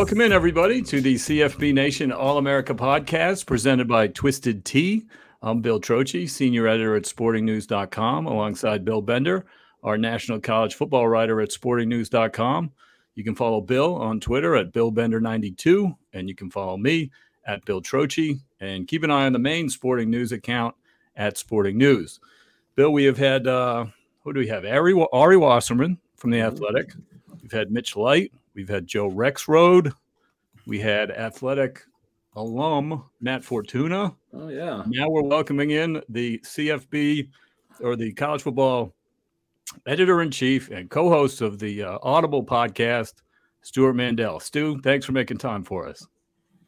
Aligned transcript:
Welcome 0.00 0.22
in, 0.22 0.32
everybody, 0.32 0.80
to 0.80 1.02
the 1.02 1.16
CFB 1.16 1.74
Nation 1.74 2.10
All 2.10 2.38
America 2.38 2.74
podcast 2.74 3.44
presented 3.44 3.86
by 3.86 4.06
Twisted 4.06 4.64
Tea. 4.64 5.06
I'm 5.42 5.60
Bill 5.60 5.78
Trocchi, 5.78 6.26
senior 6.26 6.66
editor 6.66 6.96
at 6.96 7.02
sportingnews.com, 7.02 8.24
alongside 8.24 8.82
Bill 8.82 9.02
Bender, 9.02 9.44
our 9.82 9.98
national 9.98 10.40
college 10.40 10.74
football 10.74 11.06
writer 11.06 11.42
at 11.42 11.50
sportingnews.com. 11.50 12.72
You 13.14 13.24
can 13.24 13.34
follow 13.34 13.60
Bill 13.60 13.94
on 13.96 14.20
Twitter 14.20 14.56
at 14.56 14.72
BillBender92, 14.72 15.94
and 16.14 16.30
you 16.30 16.34
can 16.34 16.50
follow 16.50 16.78
me 16.78 17.10
at 17.44 17.66
Bill 17.66 17.82
Trocchi. 17.82 18.40
And 18.58 18.88
keep 18.88 19.02
an 19.02 19.10
eye 19.10 19.26
on 19.26 19.34
the 19.34 19.38
main 19.38 19.68
Sporting 19.68 20.08
News 20.08 20.32
account 20.32 20.74
at 21.14 21.36
Sporting 21.36 21.76
News. 21.76 22.20
Bill, 22.74 22.90
we 22.90 23.04
have 23.04 23.18
had, 23.18 23.46
uh, 23.46 23.84
who 24.24 24.32
do 24.32 24.40
we 24.40 24.48
have? 24.48 24.64
Ari, 24.64 25.06
Ari 25.12 25.36
Wasserman 25.36 25.98
from 26.16 26.30
The 26.30 26.40
Athletic. 26.40 26.94
We've 27.42 27.52
had 27.52 27.70
Mitch 27.70 27.96
Light. 27.96 28.32
We've 28.60 28.68
had 28.68 28.86
Joe 28.86 29.10
Rexrode. 29.10 29.90
We 30.66 30.80
had 30.80 31.10
athletic 31.10 31.80
alum 32.36 33.06
Matt 33.18 33.42
Fortuna. 33.42 34.14
Oh 34.34 34.48
yeah. 34.48 34.82
Now 34.86 35.08
we're 35.08 35.22
welcoming 35.22 35.70
in 35.70 36.02
the 36.10 36.38
CFB 36.40 37.30
or 37.80 37.96
the 37.96 38.12
college 38.12 38.42
football 38.42 38.94
editor 39.86 40.20
in 40.20 40.30
chief 40.30 40.68
and 40.68 40.90
co-host 40.90 41.40
of 41.40 41.58
the 41.58 41.84
uh, 41.84 41.98
Audible 42.02 42.44
podcast, 42.44 43.14
Stewart 43.62 43.96
Mandel. 43.96 44.40
Stu, 44.40 44.78
thanks 44.82 45.06
for 45.06 45.12
making 45.12 45.38
time 45.38 45.64
for 45.64 45.88
us. 45.88 46.06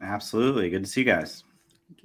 Absolutely. 0.01 0.71
Good 0.71 0.85
to 0.85 0.89
see 0.89 1.01
you 1.01 1.05
guys. 1.05 1.43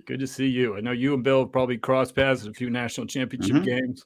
Good 0.04 0.20
to 0.20 0.26
see 0.26 0.48
you. 0.48 0.76
I 0.76 0.80
know 0.80 0.92
you 0.92 1.14
and 1.14 1.24
Bill 1.24 1.46
probably 1.46 1.78
crossed 1.78 2.14
paths 2.14 2.42
at 2.44 2.50
a 2.50 2.52
few 2.52 2.68
national 2.68 3.06
championship 3.06 3.56
mm-hmm. 3.56 3.64
games 3.64 4.04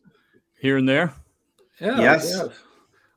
here 0.61 0.77
and 0.77 0.89
there. 0.89 1.13
Yeah. 1.81 2.01
Yes. 2.01 2.33
Yeah. 2.37 2.47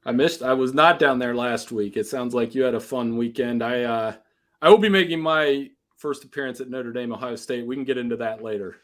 I 0.06 0.12
missed. 0.12 0.44
I 0.44 0.54
was 0.54 0.74
not 0.74 1.00
down 1.00 1.18
there 1.18 1.36
last 1.36 1.72
week. 1.72 1.98
It 1.98 2.06
sounds 2.06 2.36
like 2.36 2.54
you 2.54 2.64
had 2.64 2.76
a 2.76 2.80
fun 2.80 3.18
weekend. 3.18 3.64
I 3.64 3.84
uh, 3.84 4.14
I 4.62 4.70
will 4.70 4.78
be 4.78 4.90
making 4.90 5.20
my 5.20 5.70
first 5.98 6.24
appearance 6.24 6.62
at 6.62 6.70
Notre 6.70 6.94
Dame, 6.94 7.12
Ohio 7.12 7.36
State. 7.36 7.66
We 7.66 7.76
can 7.76 7.86
get 7.86 7.98
into 7.98 8.16
that 8.18 8.44
later. 8.44 8.78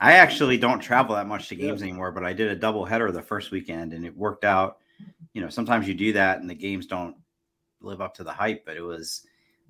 I 0.00 0.12
actually 0.14 0.56
don't 0.56 0.78
travel 0.78 1.16
that 1.16 1.26
much 1.26 1.48
to 1.48 1.56
games 1.56 1.80
yeah. 1.80 1.88
anymore, 1.88 2.12
but 2.12 2.24
I 2.24 2.32
did 2.32 2.48
a 2.48 2.56
double 2.56 2.84
header 2.84 3.10
the 3.10 3.20
first 3.20 3.50
weekend, 3.50 3.92
and 3.92 4.06
it 4.06 4.16
worked 4.16 4.44
out. 4.44 4.78
You 5.34 5.42
know, 5.42 5.48
sometimes 5.50 5.86
you 5.86 5.94
do 5.94 6.12
that, 6.14 6.40
and 6.40 6.48
the 6.48 6.54
games 6.54 6.86
don't 6.86 7.16
live 7.80 8.00
up 8.00 8.14
to 8.14 8.24
the 8.24 8.32
hype. 8.32 8.64
But 8.64 8.76
it 8.76 8.82
was 8.82 9.26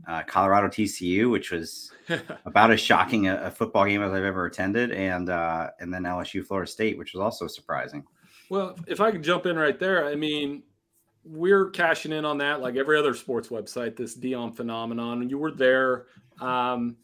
uh, 0.07 0.23
Colorado 0.23 0.69
TCU, 0.69 1.31
which 1.31 1.51
was 1.51 1.91
about 2.45 2.71
as 2.71 2.81
shocking 2.81 3.27
a, 3.27 3.37
a, 3.43 3.51
football 3.51 3.87
game 3.87 4.03
as 4.03 4.13
I've 4.13 4.23
ever 4.23 4.47
attended, 4.47 4.93
and 4.93 5.31
uh, 5.31 5.71
and 5.81 5.93
then 5.93 6.05
LSU 6.05 6.47
Florida 6.47 6.71
State, 6.71 6.97
which 6.97 7.15
was 7.15 7.23
also 7.23 7.49
surprising. 7.49 8.05
Well, 8.51 8.77
if 8.87 9.01
I 9.01 9.11
could 9.11 9.23
jump 9.23 9.47
in 9.47 9.57
right 9.57 9.79
there, 9.79 10.07
I 10.07 10.15
mean, 10.15 10.63
we're 11.25 11.71
cashing 11.71 12.13
in 12.13 12.25
on 12.25 12.39
that 12.39 12.61
like 12.61 12.77
every 12.77 12.99
other 12.99 13.15
sports 13.15 13.49
website, 13.49 13.97
this 13.97 14.17
Deion 14.17 14.57
phenomenon. 14.57 15.29
You 15.29 15.39
were 15.39 15.53
there. 15.53 16.07
Um, 16.41 16.97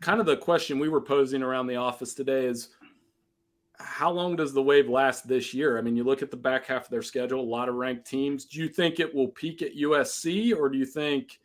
kind 0.00 0.20
of 0.20 0.26
the 0.26 0.36
question 0.36 0.78
we 0.78 0.88
were 0.88 1.00
posing 1.00 1.42
around 1.42 1.66
the 1.66 1.76
office 1.76 2.14
today 2.14 2.46
is 2.46 2.68
how 3.78 4.10
long 4.10 4.36
does 4.36 4.52
the 4.52 4.62
wave 4.62 4.88
last 4.88 5.26
this 5.26 5.52
year? 5.52 5.76
I 5.76 5.80
mean, 5.80 5.96
you 5.96 6.04
look 6.04 6.22
at 6.22 6.30
the 6.30 6.36
back 6.36 6.66
half 6.66 6.84
of 6.84 6.90
their 6.90 7.02
schedule, 7.02 7.40
a 7.40 7.42
lot 7.42 7.68
of 7.68 7.74
ranked 7.74 8.06
teams. 8.06 8.44
Do 8.44 8.60
you 8.60 8.68
think 8.68 9.00
it 9.00 9.12
will 9.12 9.28
peak 9.28 9.62
at 9.62 9.76
USC 9.76 10.56
or 10.56 10.68
do 10.68 10.78
you 10.78 10.86
think 10.86 11.40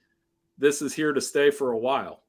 this 0.57 0.81
is 0.81 0.94
here 0.94 1.13
to 1.13 1.22
stay 1.22 1.50
for 1.50 1.72
a 1.72 1.78
while? 1.78 2.22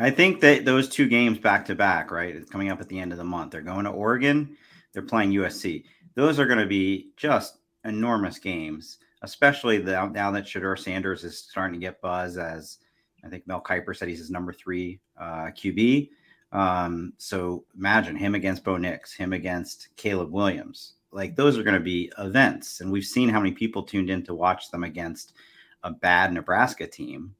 I 0.00 0.10
think 0.10 0.40
that 0.40 0.64
those 0.64 0.88
two 0.88 1.06
games 1.06 1.38
back 1.38 1.66
to 1.66 1.74
back, 1.74 2.10
right? 2.10 2.34
It's 2.34 2.50
coming 2.50 2.70
up 2.70 2.80
at 2.80 2.88
the 2.88 2.98
end 2.98 3.12
of 3.12 3.18
the 3.18 3.24
month. 3.24 3.52
They're 3.52 3.60
going 3.60 3.84
to 3.84 3.90
Oregon, 3.90 4.56
they're 4.92 5.02
playing 5.02 5.32
USC 5.32 5.84
those 6.14 6.38
are 6.38 6.46
going 6.46 6.58
to 6.58 6.66
be 6.66 7.10
just 7.16 7.58
enormous 7.84 8.38
games, 8.38 8.98
especially 9.22 9.78
the, 9.78 10.06
now 10.08 10.30
that 10.30 10.44
Shedeur 10.44 10.78
Sanders 10.78 11.24
is 11.24 11.38
starting 11.38 11.80
to 11.80 11.84
get 11.84 12.00
buzz 12.00 12.36
as 12.36 12.78
I 13.24 13.28
think 13.28 13.46
Mel 13.46 13.62
Kiper 13.62 13.96
said 13.96 14.08
he's 14.08 14.18
his 14.18 14.30
number 14.30 14.52
three 14.52 15.00
uh, 15.18 15.50
QB. 15.56 16.10
Um, 16.52 17.14
so 17.18 17.64
imagine 17.76 18.16
him 18.16 18.34
against 18.34 18.64
Bo 18.64 18.76
Nix, 18.76 19.12
him 19.12 19.32
against 19.32 19.88
Caleb 19.96 20.32
Williams. 20.32 20.94
Like 21.12 21.36
those 21.36 21.58
are 21.58 21.62
going 21.62 21.74
to 21.74 21.80
be 21.80 22.12
events. 22.18 22.80
And 22.80 22.90
we've 22.90 23.04
seen 23.04 23.28
how 23.28 23.40
many 23.40 23.52
people 23.52 23.82
tuned 23.82 24.10
in 24.10 24.22
to 24.24 24.34
watch 24.34 24.70
them 24.70 24.84
against 24.84 25.34
a 25.82 25.90
bad 25.90 26.32
Nebraska 26.32 26.86
team. 26.86 27.34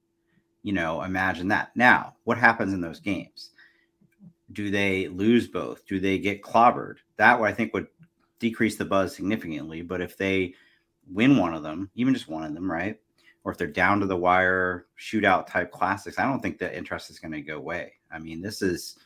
You 0.63 0.73
know, 0.73 1.03
imagine 1.03 1.49
that. 1.49 1.75
Now, 1.75 2.15
what 2.25 2.39
happens 2.39 2.73
in 2.73 2.81
those 2.81 3.01
games? 3.01 3.51
Do 4.53 4.71
they 4.71 5.09
lose 5.09 5.49
both? 5.49 5.85
Do 5.87 5.99
they 5.99 6.19
get 6.19 6.43
clobbered? 6.43 6.97
That 7.17 7.41
I 7.41 7.53
think 7.53 7.75
would 7.75 7.89
decrease 8.43 8.77
the 8.77 8.85
buzz 8.85 9.15
significantly. 9.15 9.81
But 9.81 10.03
if 10.03 10.19
they 10.19 10.55
win 11.09 11.39
one 11.39 11.55
of 11.55 11.63
them, 11.63 11.91
even 11.95 12.13
just 12.13 12.29
one 12.29 12.43
of 12.45 12.53
them, 12.53 12.71
right? 12.71 12.99
Or 13.45 13.53
if 13.53 13.59
they're 13.59 13.69
down 13.69 14.01
to 14.01 14.07
the 14.07 14.17
wire 14.17 14.87
shootout 15.01 15.47
type 15.47 15.71
classics, 15.71 16.19
I 16.19 16.25
don't 16.25 16.41
think 16.41 16.59
the 16.59 16.77
interest 16.77 17.09
is 17.09 17.19
going 17.19 17.33
to 17.33 17.41
go 17.41 17.57
away. 17.57 17.93
I 18.11 18.19
mean, 18.19 18.43
this 18.43 18.61
is 18.61 18.99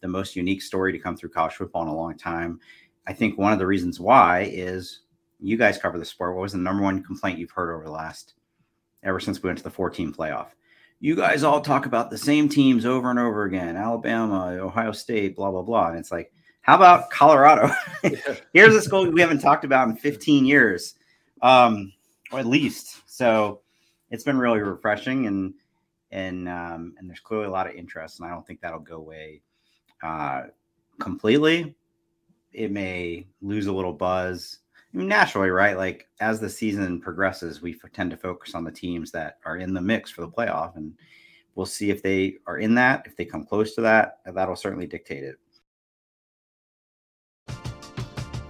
the 0.00 0.08
most 0.08 0.36
unique 0.36 0.62
story 0.62 0.92
to 0.92 0.98
come 0.98 1.16
through 1.16 1.30
college 1.30 1.54
football 1.54 1.82
in 1.82 1.88
a 1.88 1.94
long 1.94 2.16
time. 2.16 2.60
I 3.06 3.12
think 3.12 3.36
one 3.36 3.52
of 3.52 3.58
the 3.58 3.66
reasons 3.66 4.00
why 4.00 4.48
is 4.50 5.00
you 5.40 5.56
guys 5.56 5.76
cover 5.76 5.98
the 5.98 6.04
sport. 6.04 6.34
What 6.34 6.42
was 6.42 6.52
the 6.52 6.58
number 6.58 6.82
one 6.82 7.02
complaint 7.02 7.38
you've 7.38 7.50
heard 7.50 7.74
over 7.74 7.84
the 7.84 7.90
last 7.90 8.34
ever 9.02 9.20
since 9.20 9.42
we 9.42 9.48
went 9.48 9.58
to 9.58 9.64
the 9.64 9.70
14 9.70 10.12
playoff? 10.12 10.48
You 11.00 11.16
guys 11.16 11.42
all 11.42 11.60
talk 11.60 11.84
about 11.84 12.10
the 12.10 12.16
same 12.16 12.48
teams 12.48 12.86
over 12.86 13.10
and 13.10 13.18
over 13.18 13.44
again 13.44 13.76
Alabama, 13.76 14.56
Ohio 14.60 14.92
State, 14.92 15.34
blah, 15.34 15.50
blah, 15.50 15.62
blah. 15.62 15.88
And 15.88 15.98
it's 15.98 16.12
like, 16.12 16.32
how 16.64 16.76
about 16.76 17.10
Colorado? 17.10 17.70
Here's 18.54 18.74
a 18.74 18.80
school 18.80 19.10
we 19.10 19.20
haven't 19.20 19.40
talked 19.40 19.64
about 19.64 19.86
in 19.86 19.96
15 19.96 20.46
years, 20.46 20.94
um, 21.42 21.92
or 22.32 22.38
at 22.38 22.46
least. 22.46 23.02
So 23.06 23.60
it's 24.10 24.24
been 24.24 24.38
really 24.38 24.60
refreshing, 24.60 25.26
and 25.26 25.52
and 26.10 26.48
um, 26.48 26.94
and 26.98 27.08
there's 27.08 27.20
clearly 27.20 27.46
a 27.46 27.50
lot 27.50 27.66
of 27.66 27.74
interest, 27.74 28.18
and 28.18 28.26
I 28.26 28.32
don't 28.32 28.46
think 28.46 28.62
that'll 28.62 28.80
go 28.80 28.96
away 28.96 29.42
uh, 30.02 30.44
completely. 30.98 31.74
It 32.54 32.72
may 32.72 33.26
lose 33.42 33.66
a 33.66 33.72
little 33.72 33.92
buzz. 33.92 34.60
I 34.92 34.96
mean, 34.96 35.08
naturally, 35.08 35.50
right? 35.50 35.76
Like 35.76 36.08
as 36.20 36.40
the 36.40 36.48
season 36.48 36.98
progresses, 36.98 37.60
we 37.60 37.78
tend 37.92 38.10
to 38.12 38.16
focus 38.16 38.54
on 38.54 38.64
the 38.64 38.72
teams 38.72 39.10
that 39.10 39.38
are 39.44 39.58
in 39.58 39.74
the 39.74 39.82
mix 39.82 40.10
for 40.10 40.22
the 40.22 40.30
playoff, 40.30 40.76
and 40.76 40.94
we'll 41.56 41.66
see 41.66 41.90
if 41.90 42.02
they 42.02 42.36
are 42.46 42.56
in 42.56 42.74
that. 42.76 43.02
If 43.04 43.16
they 43.16 43.26
come 43.26 43.44
close 43.44 43.74
to 43.74 43.82
that, 43.82 44.20
that'll 44.24 44.56
certainly 44.56 44.86
dictate 44.86 45.24
it. 45.24 45.36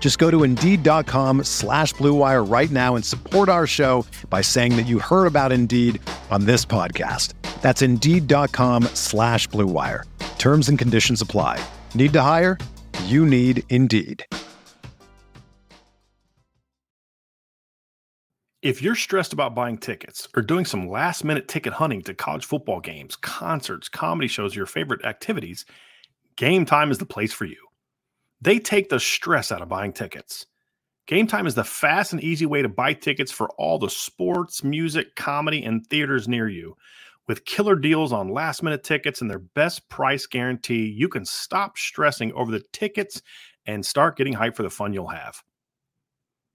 Just 0.00 0.18
go 0.18 0.30
to 0.30 0.42
Indeed.com 0.42 1.44
slash 1.44 1.94
BlueWire 1.94 2.50
right 2.50 2.70
now 2.70 2.96
and 2.96 3.04
support 3.04 3.48
our 3.48 3.66
show 3.66 4.04
by 4.28 4.40
saying 4.40 4.74
that 4.76 4.86
you 4.86 4.98
heard 4.98 5.26
about 5.26 5.52
Indeed 5.52 6.00
on 6.30 6.46
this 6.46 6.64
podcast. 6.64 7.34
That's 7.60 7.82
Indeed.com 7.82 8.84
slash 8.94 9.46
BlueWire. 9.50 10.04
Terms 10.38 10.68
and 10.68 10.78
conditions 10.78 11.20
apply. 11.20 11.62
Need 11.94 12.12
to 12.14 12.22
hire? 12.22 12.58
You 13.04 13.24
need 13.24 13.62
Indeed. 13.68 14.24
If 18.62 18.82
you're 18.82 18.94
stressed 18.94 19.32
about 19.32 19.54
buying 19.54 19.78
tickets 19.78 20.28
or 20.36 20.42
doing 20.42 20.66
some 20.66 20.90
last 20.90 21.24
minute 21.24 21.48
ticket 21.48 21.72
hunting 21.72 22.02
to 22.02 22.12
college 22.12 22.44
football 22.44 22.80
games, 22.80 23.16
concerts, 23.16 23.88
comedy 23.88 24.28
shows, 24.28 24.54
your 24.54 24.66
favorite 24.66 25.02
activities, 25.02 25.64
Game 26.36 26.66
Time 26.66 26.90
is 26.90 26.98
the 26.98 27.06
place 27.06 27.32
for 27.32 27.46
you. 27.46 27.69
They 28.40 28.58
take 28.58 28.88
the 28.88 29.00
stress 29.00 29.52
out 29.52 29.62
of 29.62 29.68
buying 29.68 29.92
tickets. 29.92 30.46
Game 31.06 31.26
Time 31.26 31.46
is 31.46 31.54
the 31.54 31.64
fast 31.64 32.12
and 32.12 32.22
easy 32.22 32.46
way 32.46 32.62
to 32.62 32.68
buy 32.68 32.92
tickets 32.92 33.32
for 33.32 33.50
all 33.58 33.78
the 33.78 33.90
sports, 33.90 34.62
music, 34.62 35.16
comedy, 35.16 35.64
and 35.64 35.86
theaters 35.86 36.28
near 36.28 36.48
you. 36.48 36.76
With 37.26 37.44
killer 37.44 37.76
deals 37.76 38.12
on 38.12 38.28
last 38.28 38.62
minute 38.62 38.82
tickets 38.82 39.20
and 39.20 39.30
their 39.30 39.40
best 39.40 39.88
price 39.88 40.26
guarantee, 40.26 40.86
you 40.86 41.08
can 41.08 41.24
stop 41.24 41.76
stressing 41.76 42.32
over 42.32 42.50
the 42.50 42.62
tickets 42.72 43.22
and 43.66 43.84
start 43.84 44.16
getting 44.16 44.34
hyped 44.34 44.56
for 44.56 44.62
the 44.62 44.70
fun 44.70 44.92
you'll 44.92 45.08
have. 45.08 45.42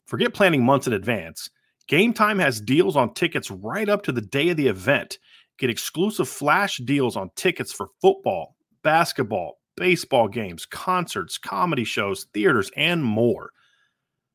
Forget 0.08 0.34
planning 0.34 0.64
months 0.64 0.88
in 0.88 0.94
advance. 0.94 1.50
Game 1.88 2.14
Time 2.14 2.40
has 2.40 2.62
deals 2.62 2.96
on 2.96 3.14
tickets 3.14 3.52
right 3.52 3.90
up 3.90 4.04
to 4.04 4.12
the 4.12 4.22
day 4.22 4.50
of 4.50 4.58
the 4.58 4.68
event. 4.68 5.20
Get 5.58 5.70
exclusive 5.70 6.28
flash 6.28 6.78
deals 6.78 7.16
on 7.16 7.30
tickets 7.36 7.72
for 7.72 7.90
football, 8.02 8.56
basketball, 8.84 9.60
baseball 9.78 10.28
games, 10.28 10.66
concerts, 10.66 11.38
comedy 11.38 11.84
shows, 11.84 12.26
theaters, 12.34 12.72
and 12.76 13.04
more. 13.04 13.52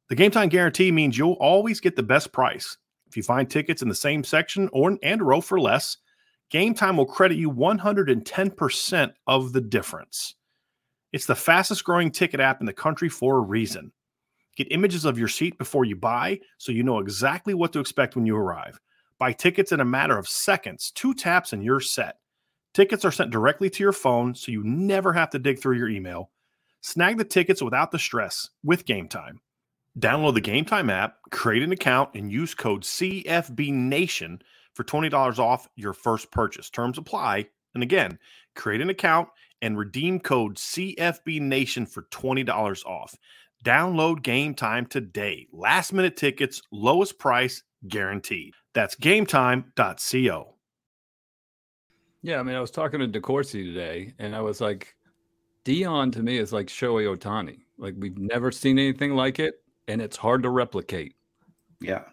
The 0.08 0.16
Game 0.16 0.30
Time 0.30 0.48
guarantee 0.48 0.90
means 0.90 1.16
you'll 1.16 1.32
always 1.34 1.80
get 1.80 1.96
the 1.96 2.02
best 2.02 2.32
price. 2.32 2.76
If 3.06 3.16
you 3.16 3.22
find 3.22 3.48
tickets 3.48 3.82
in 3.82 3.88
the 3.88 3.94
same 3.94 4.24
section 4.24 4.68
or 4.72 4.96
and 5.02 5.22
row 5.22 5.40
for 5.40 5.60
less, 5.60 5.96
Game 6.50 6.74
Time 6.74 6.96
will 6.96 7.06
credit 7.06 7.38
you 7.38 7.50
110% 7.50 9.12
of 9.26 9.52
the 9.52 9.60
difference. 9.60 10.34
It's 11.12 11.26
the 11.26 11.34
fastest 11.34 11.84
growing 11.84 12.10
ticket 12.10 12.40
app 12.40 12.60
in 12.60 12.66
the 12.66 12.72
country 12.72 13.08
for 13.08 13.36
a 13.36 13.40
reason. 13.40 13.92
Get 14.56 14.70
images 14.70 15.04
of 15.04 15.18
your 15.18 15.28
seat 15.28 15.58
before 15.58 15.84
you 15.84 15.96
buy 15.96 16.40
so 16.58 16.72
you 16.72 16.82
know 16.82 16.98
exactly 16.98 17.54
what 17.54 17.72
to 17.72 17.80
expect 17.80 18.14
when 18.14 18.26
you 18.26 18.36
arrive. 18.36 18.78
Buy 19.18 19.32
tickets 19.32 19.72
in 19.72 19.80
a 19.80 19.84
matter 19.84 20.18
of 20.18 20.28
seconds, 20.28 20.92
two 20.92 21.14
taps, 21.14 21.52
and 21.52 21.64
you're 21.64 21.80
set. 21.80 22.19
Tickets 22.72 23.04
are 23.04 23.10
sent 23.10 23.30
directly 23.30 23.68
to 23.70 23.82
your 23.82 23.92
phone 23.92 24.34
so 24.34 24.52
you 24.52 24.62
never 24.64 25.12
have 25.12 25.30
to 25.30 25.38
dig 25.38 25.58
through 25.58 25.76
your 25.76 25.88
email. 25.88 26.30
Snag 26.82 27.18
the 27.18 27.24
tickets 27.24 27.62
without 27.62 27.90
the 27.90 27.98
stress 27.98 28.48
with 28.62 28.86
Game 28.86 29.08
Time. 29.08 29.40
Download 29.98 30.34
the 30.34 30.40
Game 30.40 30.64
Time 30.64 30.88
app, 30.88 31.16
create 31.30 31.62
an 31.62 31.72
account, 31.72 32.10
and 32.14 32.30
use 32.30 32.54
code 32.54 32.82
CFBNation 32.82 34.40
for 34.74 34.84
$20 34.84 35.38
off 35.38 35.68
your 35.74 35.92
first 35.92 36.30
purchase. 36.30 36.70
Terms 36.70 36.96
apply. 36.96 37.48
And 37.74 37.82
again, 37.82 38.18
create 38.54 38.80
an 38.80 38.90
account 38.90 39.28
and 39.62 39.76
redeem 39.76 40.20
code 40.20 40.56
CFBNation 40.56 41.88
for 41.88 42.02
$20 42.04 42.84
off. 42.86 43.16
Download 43.64 44.22
Game 44.22 44.54
Time 44.54 44.86
today. 44.86 45.48
Last 45.52 45.92
minute 45.92 46.16
tickets, 46.16 46.62
lowest 46.72 47.18
price 47.18 47.62
guaranteed. 47.88 48.54
That's 48.74 48.94
gametime.co. 48.96 50.54
Yeah, 52.22 52.38
I 52.38 52.42
mean, 52.42 52.54
I 52.54 52.60
was 52.60 52.70
talking 52.70 53.00
to 53.00 53.08
DeCourcy 53.08 53.64
today, 53.64 54.12
and 54.18 54.36
I 54.36 54.40
was 54.40 54.60
like, 54.60 54.94
Deion 55.64 56.12
to 56.12 56.22
me 56.22 56.38
is 56.38 56.52
like 56.52 56.66
Shohei 56.66 57.16
Ohtani. 57.16 57.60
Like 57.78 57.94
we've 57.98 58.18
never 58.18 58.50
seen 58.50 58.78
anything 58.78 59.14
like 59.14 59.38
it, 59.38 59.54
and 59.88 60.02
it's 60.02 60.16
hard 60.16 60.42
to 60.42 60.50
replicate. 60.50 61.14
Yeah, 61.80 62.04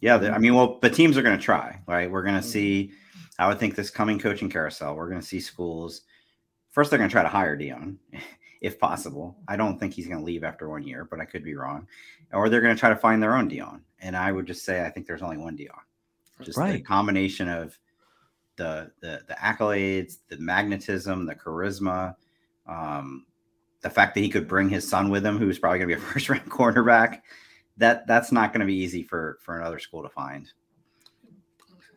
yeah. 0.00 0.16
I 0.16 0.38
mean, 0.38 0.54
well, 0.54 0.78
the 0.80 0.90
teams 0.90 1.16
are 1.16 1.22
going 1.22 1.36
to 1.36 1.42
try, 1.42 1.80
right? 1.86 2.10
We're 2.10 2.22
going 2.22 2.40
to 2.40 2.42
see. 2.42 2.92
I 3.38 3.48
would 3.48 3.58
think 3.58 3.74
this 3.74 3.90
coming 3.90 4.18
coaching 4.18 4.48
carousel, 4.48 4.94
we're 4.94 5.08
going 5.08 5.20
to 5.20 5.26
see 5.26 5.40
schools. 5.40 6.02
First, 6.70 6.90
they're 6.90 6.98
going 6.98 7.10
to 7.10 7.12
try 7.12 7.22
to 7.22 7.28
hire 7.28 7.56
Deion, 7.56 7.96
if 8.60 8.78
possible. 8.78 9.36
I 9.48 9.56
don't 9.56 9.78
think 9.78 9.92
he's 9.92 10.06
going 10.06 10.18
to 10.18 10.24
leave 10.24 10.44
after 10.44 10.68
one 10.68 10.84
year, 10.84 11.06
but 11.10 11.20
I 11.20 11.24
could 11.24 11.44
be 11.44 11.54
wrong. 11.54 11.86
Or 12.32 12.48
they're 12.48 12.60
going 12.60 12.74
to 12.74 12.78
try 12.78 12.90
to 12.90 12.96
find 12.96 13.22
their 13.22 13.36
own 13.36 13.50
Deion. 13.50 13.80
and 14.00 14.16
I 14.16 14.32
would 14.32 14.46
just 14.46 14.64
say 14.64 14.84
I 14.84 14.90
think 14.90 15.06
there's 15.06 15.22
only 15.22 15.36
one 15.36 15.56
Deion. 15.56 15.70
Just 16.42 16.58
right. 16.58 16.76
a 16.76 16.80
combination 16.80 17.48
of 17.48 17.78
the 18.56 18.90
the 19.00 19.22
the 19.28 19.34
accolades, 19.34 20.18
the 20.28 20.38
magnetism, 20.38 21.26
the 21.26 21.34
charisma, 21.34 22.14
um, 22.66 23.26
the 23.80 23.90
fact 23.90 24.14
that 24.14 24.20
he 24.20 24.28
could 24.28 24.48
bring 24.48 24.68
his 24.68 24.88
son 24.88 25.10
with 25.10 25.24
him, 25.24 25.38
who's 25.38 25.58
probably 25.58 25.78
going 25.78 25.90
to 25.90 25.96
be 25.96 26.00
a 26.00 26.04
first 26.12 26.28
round 26.28 26.50
cornerback. 26.50 27.20
That 27.76 28.06
that's 28.06 28.32
not 28.32 28.52
going 28.52 28.60
to 28.60 28.66
be 28.66 28.76
easy 28.76 29.02
for 29.02 29.38
for 29.42 29.58
another 29.58 29.78
school 29.78 30.02
to 30.02 30.08
find. 30.08 30.50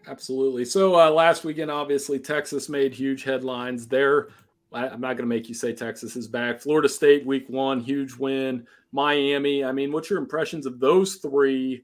Absolutely. 0.07 0.65
So 0.65 0.99
uh, 0.99 1.11
last 1.11 1.43
weekend, 1.43 1.69
obviously, 1.69 2.19
Texas 2.19 2.67
made 2.67 2.93
huge 2.93 3.23
headlines. 3.23 3.87
There, 3.87 4.29
I'm 4.73 4.99
not 4.99 5.17
going 5.17 5.17
to 5.17 5.25
make 5.25 5.47
you 5.47 5.53
say 5.53 5.73
Texas 5.73 6.15
is 6.15 6.27
back. 6.27 6.59
Florida 6.59 6.89
State, 6.89 7.25
week 7.25 7.47
one, 7.47 7.79
huge 7.79 8.15
win. 8.15 8.65
Miami. 8.91 9.63
I 9.63 9.71
mean, 9.71 9.91
what's 9.91 10.09
your 10.09 10.19
impressions 10.19 10.65
of 10.65 10.79
those 10.79 11.15
three? 11.15 11.83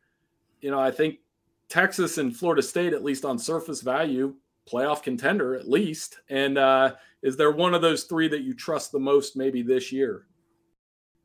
You 0.62 0.72
know, 0.72 0.80
I 0.80 0.90
think 0.90 1.20
Texas 1.70 2.18
and 2.18 2.36
Florida 2.36 2.64
State, 2.64 2.94
at 2.94 3.04
least 3.04 3.26
on 3.26 3.38
surface 3.38 3.82
value, 3.82 4.36
playoff 4.72 5.04
contender 5.04 5.56
at 5.56 5.70
least. 5.70 6.20
And 6.30 6.58
uh, 6.58 6.96
is 7.22 7.38
there 7.38 7.52
one 7.52 7.74
of 7.74 7.82
those 7.82 8.04
three 8.04 8.28
that 8.30 8.42
you 8.42 8.54
trust 8.54 8.92
the 8.92 9.00
most 9.00 9.36
maybe 9.36 9.62
this 9.62 9.92
year? 9.92 10.28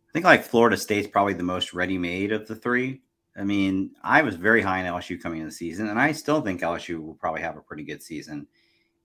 I 0.09 0.13
think 0.13 0.25
like 0.25 0.45
Florida 0.45 0.77
State's 0.77 1.09
probably 1.09 1.35
the 1.35 1.43
most 1.43 1.73
ready 1.73 1.97
made 1.97 2.33
of 2.33 2.47
the 2.47 2.57
three. 2.57 3.03
I 3.37 3.45
mean, 3.45 3.93
I 4.03 4.23
was 4.23 4.35
very 4.35 4.61
high 4.61 4.81
in 4.81 4.87
LSU 4.87 5.23
coming 5.23 5.39
into 5.39 5.51
the 5.51 5.57
season, 5.57 5.89
and 5.89 6.01
I 6.01 6.13
still 6.13 6.41
think 6.41 6.61
LSU 6.61 7.01
will 7.01 7.15
probably 7.15 7.43
have 7.43 7.57
a 7.57 7.63
pretty 7.63 7.85
good 7.85 8.03
season. 8.03 8.47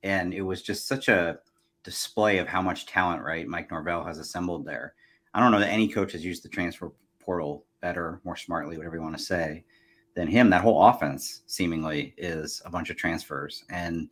And 0.02 0.34
it 0.34 0.42
was 0.42 0.64
just 0.64 0.88
such 0.88 1.08
a 1.08 1.40
display 1.84 2.40
of 2.40 2.48
how 2.48 2.62
much 2.62 2.88
talent, 2.88 3.24
right, 3.24 3.48
Mike 3.48 3.70
Norvell 3.70 4.04
has 4.04 4.18
assembled 4.18 4.66
there. 4.66 4.96
I 5.34 5.40
don't 5.40 5.52
know 5.52 5.60
that 5.60 5.72
any 5.72 5.88
coach 5.88 6.12
has 6.14 6.26
used 6.26 6.44
the 6.44 6.50
transfer 6.50 6.92
portal 7.20 7.66
better, 7.82 8.20
more 8.24 8.36
smartly, 8.36 8.78
whatever 8.78 8.96
you 8.96 9.02
want 9.04 9.18
to 9.18 9.24
say, 9.24 9.64
than 10.16 10.28
him. 10.28 10.50
That 10.50 10.62
whole 10.62 10.84
offense 10.84 11.42
seemingly 11.46 12.16
is 12.18 12.62
a 12.66 12.70
bunch 12.70 12.90
of 12.90 12.98
transfers. 12.98 13.64
And 13.70 14.10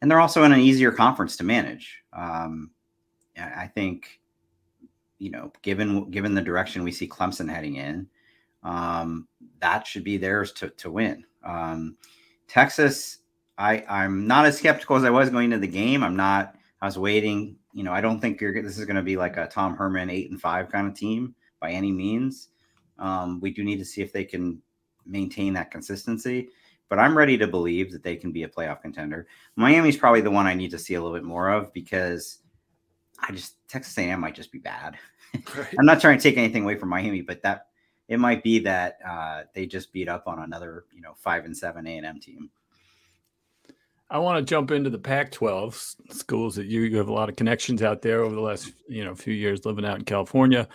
and 0.00 0.10
they're 0.10 0.20
also 0.20 0.44
in 0.44 0.52
an 0.52 0.60
easier 0.60 0.92
conference 0.92 1.36
to 1.36 1.44
manage. 1.44 2.02
Um, 2.12 2.70
I 3.38 3.66
think, 3.66 4.20
you 5.18 5.30
know, 5.30 5.52
given 5.62 6.10
given 6.10 6.34
the 6.34 6.42
direction 6.42 6.84
we 6.84 6.92
see 6.92 7.08
Clemson 7.08 7.50
heading 7.50 7.76
in, 7.76 8.08
um, 8.62 9.28
that 9.60 9.86
should 9.86 10.04
be 10.04 10.16
theirs 10.16 10.52
to 10.52 10.70
to 10.70 10.90
win. 10.90 11.24
Um, 11.44 11.96
Texas, 12.48 13.18
I 13.58 13.84
I'm 13.88 14.26
not 14.26 14.46
as 14.46 14.58
skeptical 14.58 14.96
as 14.96 15.04
I 15.04 15.10
was 15.10 15.30
going 15.30 15.52
into 15.52 15.58
the 15.58 15.68
game. 15.68 16.02
I'm 16.02 16.16
not. 16.16 16.54
I 16.80 16.86
was 16.86 16.98
waiting. 16.98 17.56
You 17.72 17.84
know, 17.84 17.92
I 17.92 18.00
don't 18.00 18.20
think 18.20 18.40
you're. 18.40 18.62
This 18.62 18.78
is 18.78 18.84
going 18.86 18.96
to 18.96 19.02
be 19.02 19.16
like 19.16 19.36
a 19.36 19.46
Tom 19.48 19.76
Herman 19.76 20.10
eight 20.10 20.30
and 20.30 20.40
five 20.40 20.70
kind 20.70 20.86
of 20.86 20.94
team 20.94 21.34
by 21.60 21.70
any 21.70 21.92
means. 21.92 22.48
Um, 22.98 23.40
we 23.40 23.50
do 23.50 23.64
need 23.64 23.78
to 23.78 23.84
see 23.84 24.00
if 24.00 24.12
they 24.12 24.24
can 24.24 24.62
maintain 25.06 25.52
that 25.54 25.70
consistency 25.70 26.48
but 26.88 26.98
I'm 26.98 27.16
ready 27.16 27.36
to 27.38 27.46
believe 27.46 27.92
that 27.92 28.02
they 28.02 28.16
can 28.16 28.32
be 28.32 28.44
a 28.44 28.48
playoff 28.48 28.82
contender. 28.82 29.26
Miami's 29.56 29.96
probably 29.96 30.20
the 30.20 30.30
one 30.30 30.46
I 30.46 30.54
need 30.54 30.70
to 30.70 30.78
see 30.78 30.94
a 30.94 31.00
little 31.00 31.16
bit 31.16 31.24
more 31.24 31.50
of 31.50 31.72
because 31.72 32.38
I 33.20 33.32
just 33.32 33.56
Texas 33.68 33.96
A&M 33.98 34.20
might 34.20 34.34
just 34.34 34.52
be 34.52 34.58
bad. 34.58 34.96
Right. 35.54 35.74
I'm 35.78 35.84
not 35.84 36.00
trying 36.00 36.16
to 36.16 36.22
take 36.22 36.38
anything 36.38 36.62
away 36.62 36.76
from 36.76 36.88
Miami, 36.88 37.20
but 37.20 37.42
that 37.42 37.66
it 38.08 38.18
might 38.18 38.42
be 38.42 38.58
that 38.60 38.98
uh, 39.06 39.42
they 39.54 39.66
just 39.66 39.92
beat 39.92 40.08
up 40.08 40.26
on 40.26 40.38
another, 40.38 40.84
you 40.94 41.02
know, 41.02 41.12
five 41.14 41.44
and 41.44 41.54
seven 41.54 41.86
A&M 41.86 42.20
team. 42.20 42.48
I 44.08 44.16
want 44.16 44.38
to 44.38 44.48
jump 44.48 44.70
into 44.70 44.88
the 44.88 44.98
Pac-12 44.98 45.96
schools 46.10 46.54
that 46.54 46.66
you, 46.66 46.82
you 46.82 46.96
have 46.96 47.08
a 47.08 47.12
lot 47.12 47.28
of 47.28 47.36
connections 47.36 47.82
out 47.82 48.00
there 48.00 48.22
over 48.22 48.34
the 48.34 48.40
last 48.40 48.72
you 48.88 49.04
know 49.04 49.14
few 49.14 49.34
years 49.34 49.66
living 49.66 49.84
out 49.84 49.98
in 49.98 50.04
California 50.06 50.66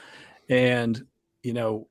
And, 0.49 1.03
you 1.41 1.53
know, 1.53 1.87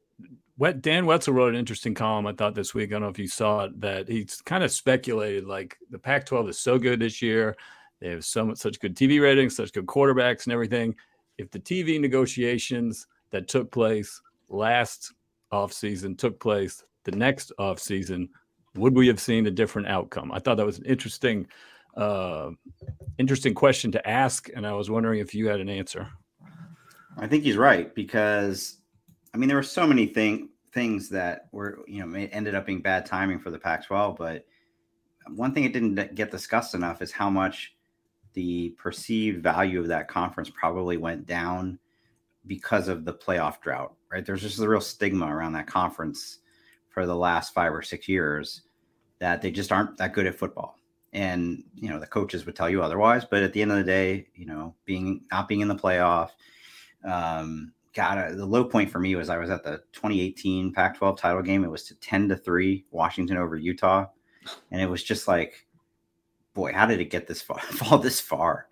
Dan 0.61 1.07
Wetzel 1.07 1.33
wrote 1.33 1.55
an 1.55 1.59
interesting 1.59 1.95
column 1.95 2.27
I 2.27 2.33
thought 2.33 2.55
this 2.55 2.75
week. 2.75 2.91
I 2.91 2.93
don't 2.93 3.03
know 3.03 3.09
if 3.09 3.19
you 3.19 3.27
saw 3.27 3.65
it, 3.65 3.81
that 3.81 4.09
he's 4.09 4.43
kind 4.43 4.63
of 4.63 4.71
speculated 4.71 5.47
like 5.47 5.79
the 5.91 5.99
Pac 5.99 6.27
12 6.27 6.51
is 6.51 6.59
so 6.59 6.79
good 6.79 7.01
this 7.01 7.23
year. 7.23 7.57
They 8.01 8.11
have 8.11 8.25
so 8.25 8.45
much, 8.45 8.59
such 8.59 8.81
good 8.81 8.95
TV 8.95 9.23
ratings, 9.23 9.57
such 9.57 9.73
good 9.73 9.87
quarterbacks 9.87 10.45
and 10.45 10.53
everything. 10.53 10.95
If 11.39 11.51
the 11.51 11.61
TV 11.61 11.99
negotiations 11.99 13.07
that 13.31 13.49
took 13.49 13.71
place 13.71 14.21
last 14.49 15.15
offseason 15.53 16.19
took 16.19 16.39
place 16.41 16.85
the 17.05 17.13
next 17.13 17.53
offseason, 17.59 18.29
would 18.75 18.95
we 18.95 19.07
have 19.09 19.21
seen 19.21 19.47
a 19.47 19.51
different 19.51 19.89
outcome? 19.89 20.31
I 20.31 20.39
thought 20.39 20.57
that 20.59 20.67
was 20.67 20.79
an 20.79 20.85
interesting, 20.85 21.47
uh, 21.97 22.51
interesting 23.19 23.55
question 23.55 23.93
to 23.93 24.09
ask. 24.09 24.51
And 24.55 24.67
I 24.67 24.73
was 24.73 24.91
wondering 24.91 25.21
if 25.21 25.35
you 25.35 25.49
had 25.49 25.61
an 25.61 25.69
answer. 25.69 26.09
I 27.17 27.27
think 27.27 27.45
he's 27.45 27.57
right 27.57 27.95
because 27.95 28.80
I 29.33 29.39
mean, 29.39 29.49
there 29.49 29.57
were 29.57 29.63
so 29.63 29.87
many 29.87 30.07
thing, 30.07 30.51
things 30.73 31.09
that 31.11 31.49
were, 31.53 31.81
you 31.87 32.05
know, 32.05 32.29
ended 32.33 32.55
up 32.55 32.67
being 32.67 32.81
bad 32.81 33.07
timing 33.07 33.39
for 33.39 33.51
the 33.51 33.59
Pac 33.59 33.87
12. 33.87 34.17
But 34.17 34.45
one 35.29 35.55
thing 35.55 35.65
it 35.65 35.73
didn't 35.73 36.15
get 36.15 36.31
discussed 36.31 36.75
enough 36.75 37.03
is 37.03 37.13
how 37.13 37.31
much 37.31 37.75
the 38.35 38.71
perceived 38.79 39.43
value 39.43 39.81
of 39.81 39.89
that 39.89 40.09
conference 40.09 40.51
probably 40.51 40.97
went 40.97 41.27
down 41.27 41.79
because 42.47 42.89
of 42.89 43.05
the 43.05 43.13
playoff 43.13 43.61
drought, 43.61 43.95
right? 44.11 44.25
There's 44.25 44.43
just 44.43 44.61
a 44.61 44.69
real 44.69 44.81
stigma 44.81 45.27
around 45.27 45.53
that 45.53 45.67
conference 45.67 46.39
for 46.89 47.07
the 47.07 47.17
last 47.17 47.55
five 47.55 47.73
or 47.73 47.83
six 47.83 48.09
years 48.09 48.63
that 49.19 49.43
they 49.43 49.51
just 49.51 49.73
aren't 49.73 49.97
that 49.99 50.13
good 50.13 50.27
at 50.27 50.35
football. 50.35 50.77
And, 51.13 51.65
you 51.75 51.91
know, 51.91 51.99
the 51.99 52.07
coaches 52.07 52.47
would 52.47 52.57
tell 52.57 52.71
you 52.71 52.83
otherwise. 52.83 53.25
But 53.25 53.43
at 53.43 53.53
the 53.53 53.63
end 53.63 53.73
of 53.73 53.79
the 53.79 53.85
day, 53.85 54.29
you 54.35 54.47
know, 54.47 54.75
being 54.85 55.23
not 55.31 55.49
being 55.49 55.61
in 55.61 55.69
the 55.69 55.75
playoff, 55.75 56.31
um, 57.05 57.73
God, 57.95 58.37
the 58.37 58.47
low 58.47 58.65
point 58.65 58.91
for 58.91 59.01
me 59.01 59.17
was 59.17 59.29
I 59.29 59.39
was 59.39 59.51
at 59.51 59.65
the 59.65 59.83
2018 59.93 60.73
Pac-12 60.73 61.17
title 61.17 61.43
game. 61.43 61.65
It 61.65 61.71
was 61.71 61.85
to 61.85 61.95
10 61.97 62.29
to 62.29 62.37
three, 62.37 62.85
Washington 62.91 63.37
over 63.37 63.57
Utah, 63.57 64.07
and 64.71 64.81
it 64.81 64.89
was 64.89 65.03
just 65.03 65.27
like, 65.27 65.67
boy, 66.55 66.73
how 66.73 66.87
did 66.87 67.01
it 67.01 67.11
get 67.11 67.27
this 67.27 67.43
far? 67.43 67.59
Fall 67.61 67.99
this 67.99 68.21
far? 68.21 68.67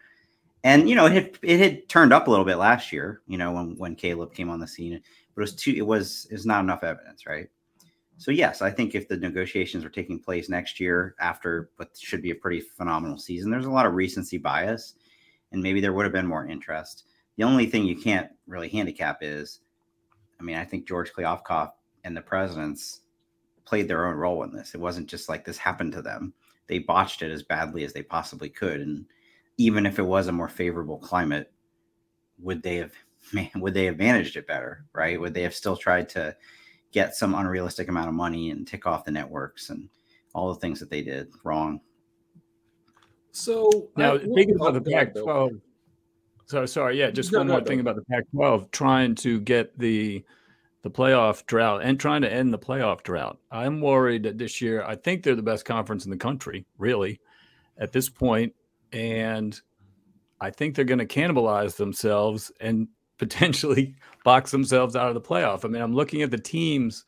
And 0.65 0.89
you 0.89 0.97
know, 0.97 1.07
it 1.07 1.13
had, 1.13 1.39
it 1.43 1.61
had 1.61 1.89
turned 1.89 2.13
up 2.13 2.27
a 2.27 2.31
little 2.31 2.45
bit 2.45 2.57
last 2.57 2.93
year. 2.93 3.23
You 3.27 3.39
know, 3.39 3.53
when 3.53 3.77
when 3.77 3.95
Caleb 3.95 4.35
came 4.35 4.51
on 4.51 4.61
the 4.61 4.67
scene, 4.67 5.01
but 5.35 5.41
it 5.41 5.45
was 5.45 5.55
too. 5.55 5.73
It 5.77 5.87
was 5.87 6.27
is 6.31 6.47
not 6.47 6.65
enough 6.65 6.83
evidence, 6.83 7.27
right? 7.27 7.49
So 8.17 8.33
yes, 8.33 8.63
I 8.63 8.71
think 8.71 8.95
if 8.95 9.07
the 9.07 9.17
negotiations 9.17 9.85
are 9.85 9.91
taking 9.91 10.19
place 10.19 10.49
next 10.49 10.81
year 10.81 11.15
after 11.21 11.71
what 11.77 11.97
should 11.97 12.21
be 12.21 12.33
a 12.33 12.35
pretty 12.35 12.61
phenomenal 12.61 13.19
season, 13.19 13.51
there's 13.51 13.67
a 13.67 13.71
lot 13.71 13.87
of 13.87 13.95
recency 13.95 14.39
bias, 14.39 14.95
and 15.53 15.63
maybe 15.63 15.81
there 15.81 15.93
would 15.93 16.05
have 16.05 16.13
been 16.13 16.27
more 16.27 16.47
interest. 16.47 17.05
The 17.39 17.45
only 17.45 17.67
thing 17.67 17.87
you 17.87 17.97
can't 17.97 18.31
really 18.49 18.69
handicap 18.69 19.19
is, 19.23 19.61
I 20.41 20.43
mean, 20.43 20.57
I 20.57 20.65
think 20.65 20.89
George 20.89 21.13
Kliavkoff 21.13 21.71
and 22.03 22.17
the 22.17 22.21
presidents 22.21 23.03
played 23.65 23.87
their 23.87 24.09
own 24.09 24.17
role 24.17 24.43
in 24.43 24.53
this. 24.53 24.75
It 24.75 24.81
wasn't 24.81 25.09
just 25.09 25.29
like 25.29 25.45
this 25.45 25.57
happened 25.57 25.93
to 25.93 26.03
them. 26.03 26.35
They 26.67 26.81
botched 26.81 27.23
it 27.23 27.31
as 27.31 27.45
badly 27.45 27.85
as 27.85 27.93
they 27.93 28.03
possibly 28.03 28.49
could. 28.49 28.81
And 28.81 29.07
even 29.57 29.87
if 29.87 30.01
it 30.01 30.03
was 30.03 30.27
a 30.27 30.33
more 30.33 30.49
favorable 30.49 30.99
climate, 30.99 31.53
would 32.41 32.61
they 32.63 32.77
have 32.77 32.93
man, 33.33 33.51
would 33.55 33.75
they 33.75 33.85
have 33.85 33.99
managed 33.99 34.37
it 34.37 34.49
better? 34.49 34.85
Right? 34.93 35.21
Would 35.21 35.35
they 35.35 35.43
have 35.43 35.55
still 35.55 35.77
tried 35.77 36.09
to 36.11 36.37
get 36.91 37.15
some 37.15 37.37
unrealistic 37.37 37.89
amount 37.89 38.09
of 38.09 38.15
money 38.15 38.51
and 38.51 38.67
tick 38.67 38.85
off 38.85 39.05
the 39.05 39.13
networks 39.13 39.71
and 39.71 39.89
all 40.35 40.53
the 40.53 40.59
things 40.59 40.81
that 40.81 40.91
they 40.91 41.03
did 41.03 41.29
wrong? 41.45 41.81
So 43.31 43.91
now 43.97 44.19
thinking 44.19 44.57
about 44.57 44.75
the 44.75 44.81
Pac-12, 44.81 45.61
so 46.49 46.65
sorry, 46.67 46.99
yeah. 46.99 47.11
Just 47.11 47.33
no, 47.33 47.41
one 47.41 47.47
no, 47.47 47.53
more 47.55 47.61
no. 47.61 47.67
thing 47.67 47.81
about 47.81 47.97
the 47.97 48.05
Pac-12 48.11 48.71
trying 48.71 49.15
to 49.17 49.41
get 49.41 49.79
the 49.79 50.25
the 50.83 50.91
playoff 50.91 51.45
drought 51.47 51.83
and 51.83 51.99
trying 51.99 52.23
to 52.23 52.33
end 52.33 52.53
the 52.53 52.59
playoff 52.59 53.03
drought. 53.03 53.39
I'm 53.51 53.81
worried 53.81 54.23
that 54.23 54.39
this 54.39 54.61
year, 54.63 54.83
I 54.85 54.95
think 54.95 55.23
they're 55.23 55.35
the 55.35 55.43
best 55.43 55.65
conference 55.65 56.05
in 56.05 56.11
the 56.11 56.17
country, 56.17 56.67
really, 56.79 57.21
at 57.79 57.93
this 57.93 58.09
point, 58.09 58.55
and 58.93 59.61
I 60.41 60.51
think 60.51 60.75
they're 60.75 60.85
going 60.85 61.01
to 61.01 61.07
cannibalize 61.07 61.77
themselves 61.77 62.53
and 62.61 62.89
potentially 63.19 63.97
box 64.25 64.53
themselves 64.53 64.95
out 64.95 65.09
of 65.09 65.15
the 65.15 65.21
playoff. 65.21 65.65
I 65.65 65.69
mean, 65.69 65.83
I'm 65.83 65.95
looking 65.95 66.23
at 66.23 66.31
the 66.31 66.39
teams 66.39 67.05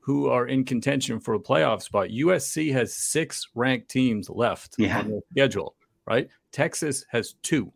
who 0.00 0.28
are 0.28 0.46
in 0.46 0.64
contention 0.64 1.20
for 1.20 1.34
a 1.34 1.38
playoff 1.38 1.82
spot. 1.82 2.08
USC 2.08 2.72
has 2.72 2.94
six 2.94 3.46
ranked 3.54 3.90
teams 3.90 4.30
left 4.30 4.74
yeah. 4.78 4.98
on 4.98 5.10
their 5.10 5.20
schedule, 5.30 5.76
right? 6.06 6.28
Texas 6.50 7.04
has 7.10 7.34
two. 7.42 7.70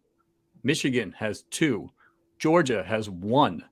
Michigan 0.64 1.14
has 1.18 1.42
two. 1.50 1.90
Georgia 2.38 2.82
has 2.82 3.08
one. 3.08 3.64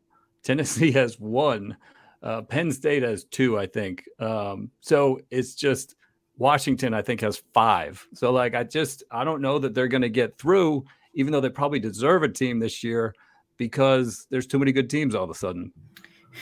Tennessee 0.45 0.93
has 0.93 1.19
one. 1.19 1.77
Uh, 2.23 2.43
Penn 2.43 2.71
State 2.71 3.03
has 3.03 3.25
two, 3.25 3.59
I 3.59 3.67
think. 3.67 4.05
Um, 4.21 4.71
so 4.81 5.21
it's 5.31 5.55
just 5.55 5.97
Washington, 6.37 6.95
I 6.95 7.03
think, 7.03 7.21
has 7.23 7.43
five. 7.53 8.07
So, 8.15 8.31
like, 8.31 8.55
I 8.55 8.63
just, 8.63 9.03
I 9.11 9.25
don't 9.25 9.43
know 9.43 9.59
that 9.59 9.75
they're 9.75 9.89
going 9.89 10.03
to 10.03 10.09
get 10.09 10.39
through, 10.39 10.85
even 11.15 11.33
though 11.33 11.41
they 11.41 11.49
probably 11.49 11.81
deserve 11.81 12.23
a 12.23 12.29
team 12.29 12.61
this 12.61 12.85
year 12.85 13.15
because 13.57 14.27
there's 14.31 14.47
too 14.47 14.59
many 14.59 14.71
good 14.71 14.89
teams 14.89 15.15
all 15.15 15.25
of 15.25 15.31
a 15.31 15.35
sudden. 15.35 15.73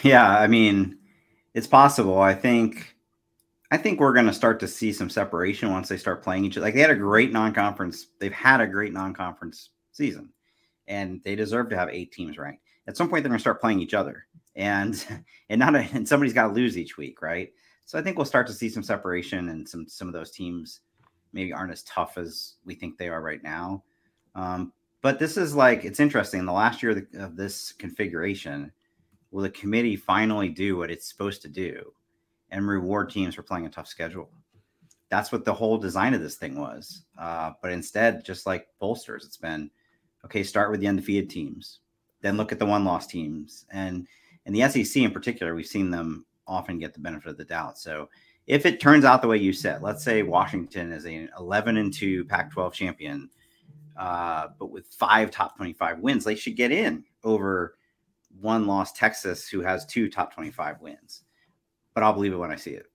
Yeah. 0.02 0.28
I 0.28 0.46
mean, 0.46 0.98
it's 1.54 1.66
possible. 1.66 2.20
I 2.20 2.34
think. 2.34 2.96
I 3.72 3.76
think 3.76 4.00
we're 4.00 4.12
going 4.12 4.26
to 4.26 4.32
start 4.32 4.58
to 4.60 4.66
see 4.66 4.92
some 4.92 5.08
separation 5.08 5.70
once 5.70 5.88
they 5.88 5.96
start 5.96 6.24
playing 6.24 6.44
each 6.44 6.56
other. 6.56 6.66
Like 6.66 6.74
they 6.74 6.80
had 6.80 6.90
a 6.90 6.96
great 6.96 7.30
non-conference. 7.30 8.08
They've 8.18 8.32
had 8.32 8.60
a 8.60 8.66
great 8.66 8.92
non-conference 8.92 9.70
season 9.92 10.30
and 10.90 11.22
they 11.24 11.36
deserve 11.36 11.70
to 11.70 11.78
have 11.78 11.88
eight 11.88 12.12
teams 12.12 12.36
ranked. 12.36 12.62
At 12.86 12.96
some 12.96 13.08
point, 13.08 13.22
they're 13.22 13.30
going 13.30 13.38
to 13.38 13.42
start 13.42 13.60
playing 13.60 13.80
each 13.80 13.94
other, 13.94 14.26
and 14.56 15.06
and 15.48 15.58
not 15.58 15.74
a, 15.74 15.88
and 15.94 16.06
somebody's 16.06 16.34
got 16.34 16.48
to 16.48 16.52
lose 16.52 16.76
each 16.76 16.98
week, 16.98 17.22
right? 17.22 17.50
So 17.86 17.98
I 17.98 18.02
think 18.02 18.16
we'll 18.16 18.26
start 18.26 18.46
to 18.48 18.52
see 18.52 18.68
some 18.68 18.82
separation, 18.82 19.48
and 19.48 19.66
some 19.66 19.88
some 19.88 20.08
of 20.08 20.12
those 20.12 20.32
teams 20.32 20.80
maybe 21.32 21.52
aren't 21.52 21.72
as 21.72 21.84
tough 21.84 22.18
as 22.18 22.54
we 22.64 22.74
think 22.74 22.98
they 22.98 23.08
are 23.08 23.22
right 23.22 23.42
now. 23.42 23.84
Um, 24.34 24.72
but 25.00 25.18
this 25.18 25.36
is 25.36 25.54
like 25.54 25.84
it's 25.84 26.00
interesting. 26.00 26.44
The 26.44 26.52
last 26.52 26.82
year 26.82 26.92
of, 26.92 27.12
the, 27.12 27.24
of 27.24 27.36
this 27.36 27.72
configuration, 27.72 28.72
will 29.30 29.42
the 29.42 29.50
committee 29.50 29.96
finally 29.96 30.48
do 30.48 30.76
what 30.76 30.90
it's 30.90 31.08
supposed 31.08 31.40
to 31.42 31.48
do 31.48 31.92
and 32.50 32.68
reward 32.68 33.10
teams 33.10 33.36
for 33.36 33.44
playing 33.44 33.66
a 33.66 33.70
tough 33.70 33.86
schedule? 33.86 34.28
That's 35.08 35.32
what 35.32 35.44
the 35.44 35.54
whole 35.54 35.78
design 35.78 36.14
of 36.14 36.20
this 36.20 36.36
thing 36.36 36.60
was. 36.60 37.04
Uh, 37.18 37.52
but 37.62 37.72
instead, 37.72 38.24
just 38.24 38.46
like 38.46 38.68
bolsters, 38.78 39.24
it's 39.24 39.36
been 39.36 39.70
okay, 40.24 40.42
start 40.42 40.70
with 40.70 40.80
the 40.80 40.88
undefeated 40.88 41.30
teams, 41.30 41.80
then 42.20 42.36
look 42.36 42.52
at 42.52 42.58
the 42.58 42.66
one 42.66 42.84
loss 42.84 43.06
teams. 43.06 43.66
And 43.72 44.06
in 44.46 44.52
the 44.52 44.68
SEC 44.68 45.02
in 45.02 45.10
particular, 45.10 45.54
we've 45.54 45.66
seen 45.66 45.90
them 45.90 46.26
often 46.46 46.78
get 46.78 46.92
the 46.92 47.00
benefit 47.00 47.30
of 47.30 47.36
the 47.36 47.44
doubt. 47.44 47.78
So 47.78 48.08
if 48.46 48.66
it 48.66 48.80
turns 48.80 49.04
out 49.04 49.22
the 49.22 49.28
way 49.28 49.36
you 49.36 49.52
said, 49.52 49.82
let's 49.82 50.02
say 50.02 50.22
Washington 50.22 50.92
is 50.92 51.04
an 51.04 51.28
11 51.38 51.76
and 51.76 51.92
2 51.92 52.24
Pac 52.24 52.50
12 52.50 52.74
champion, 52.74 53.30
uh, 53.96 54.48
but 54.58 54.70
with 54.70 54.86
five 54.86 55.30
top 55.30 55.56
25 55.56 56.00
wins, 56.00 56.24
they 56.24 56.34
should 56.34 56.56
get 56.56 56.72
in 56.72 57.04
over 57.22 57.76
one 58.40 58.66
loss 58.66 58.92
Texas, 58.92 59.48
who 59.48 59.60
has 59.60 59.86
two 59.86 60.08
top 60.08 60.34
25 60.34 60.80
wins. 60.80 61.22
But 61.94 62.02
I'll 62.02 62.12
believe 62.12 62.32
it 62.32 62.36
when 62.36 62.50
I 62.50 62.56
see 62.56 62.72
it. 62.72 62.86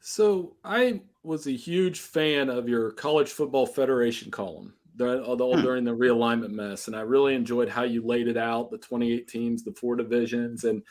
So 0.00 0.56
I 0.64 1.00
was 1.22 1.46
a 1.46 1.52
huge 1.52 2.00
fan 2.00 2.48
of 2.48 2.68
your 2.68 2.92
College 2.92 3.30
Football 3.30 3.66
Federation 3.66 4.30
column 4.30 4.75
all 5.00 5.36
hmm. 5.36 5.62
during 5.62 5.84
the 5.84 5.94
realignment 5.94 6.50
mess. 6.50 6.86
And 6.86 6.96
I 6.96 7.00
really 7.00 7.34
enjoyed 7.34 7.68
how 7.68 7.82
you 7.82 8.04
laid 8.04 8.28
it 8.28 8.36
out 8.36 8.70
the 8.70 8.78
28 8.78 9.28
teams, 9.28 9.62
the 9.62 9.72
four 9.72 9.96
divisions. 9.96 10.64
And 10.64 10.82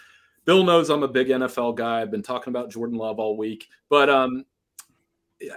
Bill 0.46 0.64
knows 0.64 0.90
I'm 0.90 1.04
a 1.04 1.08
big 1.08 1.28
NFL 1.28 1.76
guy. 1.76 2.02
I've 2.02 2.12
been 2.12 2.24
talking 2.24 2.52
about 2.52 2.70
Jordan 2.70 2.98
Love 2.98 3.20
all 3.20 3.38
week. 3.38 3.68
But 3.90 4.10
um, 4.10 4.46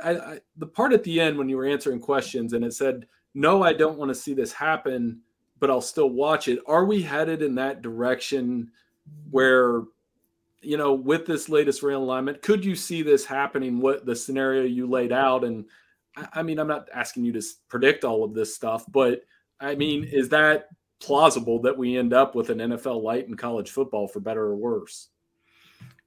I, 0.03 0.11
I, 0.17 0.41
the 0.57 0.67
part 0.67 0.93
at 0.93 1.05
the 1.05 1.21
end 1.21 1.39
when 1.39 1.49
you 1.49 1.57
were 1.57 1.67
answering 1.67 2.01
questions 2.01 2.53
and 2.53 2.65
it 2.65 2.73
said, 2.75 3.07
No, 3.35 3.63
I 3.63 3.73
don't 3.73 3.99
want 3.99 4.11
to 4.11 4.15
see 4.15 4.35
this 4.35 4.53
happen, 4.53 5.21
but 5.61 5.71
I'll 5.71 5.81
still 5.81 6.11
watch 6.11 6.49
it. 6.49 6.61
Are 6.67 6.85
we 6.85 7.03
headed 7.03 7.43
in 7.43 7.55
that 7.57 7.83
direction 7.83 8.71
where 9.31 9.83
you 10.61 10.77
know, 10.77 10.93
with 10.93 11.27
this 11.27 11.49
latest 11.49 11.83
realignment, 11.83 12.43
could 12.43 12.65
you 12.65 12.75
see 12.75 13.03
this 13.03 13.25
happening? 13.25 13.81
What 13.81 14.05
the 14.05 14.17
scenario 14.17 14.65
you 14.65 14.89
laid 14.89 15.13
out, 15.13 15.45
and 15.45 15.65
I 16.33 16.43
mean, 16.43 16.59
I'm 16.59 16.69
not 16.69 16.89
asking 16.93 17.25
you 17.25 17.33
to 17.33 17.43
predict 17.69 18.05
all 18.05 18.25
of 18.25 18.35
this 18.35 18.55
stuff, 18.55 18.85
but 18.91 19.23
I 19.61 19.75
mean, 19.75 20.05
is 20.05 20.29
that 20.31 20.69
plausible 21.01 21.61
that 21.63 21.77
we 21.77 21.97
end 21.97 22.13
up 22.13 22.35
with 22.35 22.51
an 22.51 22.59
NFL 22.59 23.03
light 23.03 23.29
in 23.29 23.37
college 23.37 23.71
football 23.71 24.09
for 24.09 24.21
better 24.21 24.43
or 24.43 24.57
worse? 24.57 25.09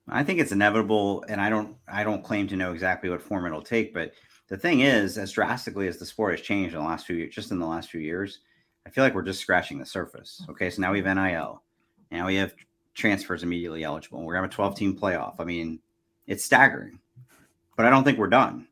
I 0.07 0.23
think 0.23 0.39
it's 0.39 0.51
inevitable, 0.51 1.23
and 1.29 1.39
I 1.39 1.49
don't 1.49 1.75
I 1.87 2.03
don't 2.03 2.23
claim 2.23 2.47
to 2.49 2.55
know 2.55 2.73
exactly 2.73 3.09
what 3.09 3.21
form 3.21 3.45
it'll 3.45 3.61
take, 3.61 3.93
but 3.93 4.13
the 4.47 4.57
thing 4.57 4.81
is, 4.81 5.17
as 5.17 5.31
drastically 5.31 5.87
as 5.87 5.97
the 5.97 6.05
sport 6.05 6.37
has 6.37 6.45
changed 6.45 6.73
in 6.73 6.81
the 6.81 6.87
last 6.87 7.05
few 7.05 7.15
years, 7.15 7.33
just 7.33 7.51
in 7.51 7.59
the 7.59 7.65
last 7.65 7.89
few 7.89 8.01
years, 8.01 8.39
I 8.85 8.89
feel 8.89 9.03
like 9.03 9.13
we're 9.13 9.21
just 9.21 9.39
scratching 9.39 9.77
the 9.77 9.85
surface. 9.85 10.43
Okay, 10.49 10.69
so 10.69 10.81
now 10.81 10.91
we 10.91 11.01
have 11.01 11.15
NIL, 11.15 11.63
now 12.11 12.27
we 12.27 12.35
have 12.35 12.53
transfers 12.93 13.43
immediately 13.43 13.83
eligible. 13.83 14.23
We're 14.23 14.33
gonna 14.33 14.47
have 14.47 14.51
a 14.51 14.55
12 14.55 14.75
team 14.75 14.99
playoff. 14.99 15.35
I 15.39 15.45
mean, 15.45 15.79
it's 16.27 16.43
staggering, 16.43 16.99
but 17.77 17.85
I 17.85 17.89
don't 17.89 18.03
think 18.03 18.17
we're 18.17 18.27
done 18.27 18.67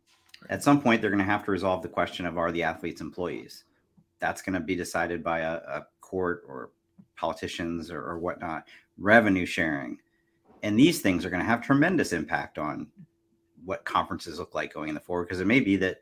at 0.49 0.63
some 0.63 0.81
point 0.81 1.01
they're 1.01 1.09
going 1.09 1.19
to 1.19 1.25
have 1.25 1.43
to 1.45 1.51
resolve 1.51 1.81
the 1.81 1.89
question 1.89 2.25
of 2.25 2.37
are 2.37 2.51
the 2.51 2.63
athletes 2.63 3.01
employees 3.01 3.65
that's 4.19 4.41
going 4.41 4.53
to 4.53 4.59
be 4.59 4.75
decided 4.75 5.23
by 5.23 5.39
a, 5.39 5.53
a, 5.53 5.87
court 6.01 6.43
or 6.47 6.71
politicians 7.15 7.91
or, 7.91 8.01
or 8.01 8.17
whatnot, 8.17 8.67
revenue 8.97 9.45
sharing. 9.45 9.95
And 10.63 10.77
these 10.77 11.01
things 11.01 11.23
are 11.23 11.29
going 11.29 11.41
to 11.41 11.45
have 11.45 11.61
tremendous 11.61 12.13
impact 12.13 12.57
on 12.57 12.87
what 13.63 13.85
conferences 13.85 14.39
look 14.39 14.55
like 14.55 14.73
going 14.73 14.89
in 14.89 14.95
the 14.95 15.01
forward 15.01 15.25
because 15.25 15.39
it 15.39 15.45
may 15.45 15.59
be 15.59 15.75
that 15.77 16.01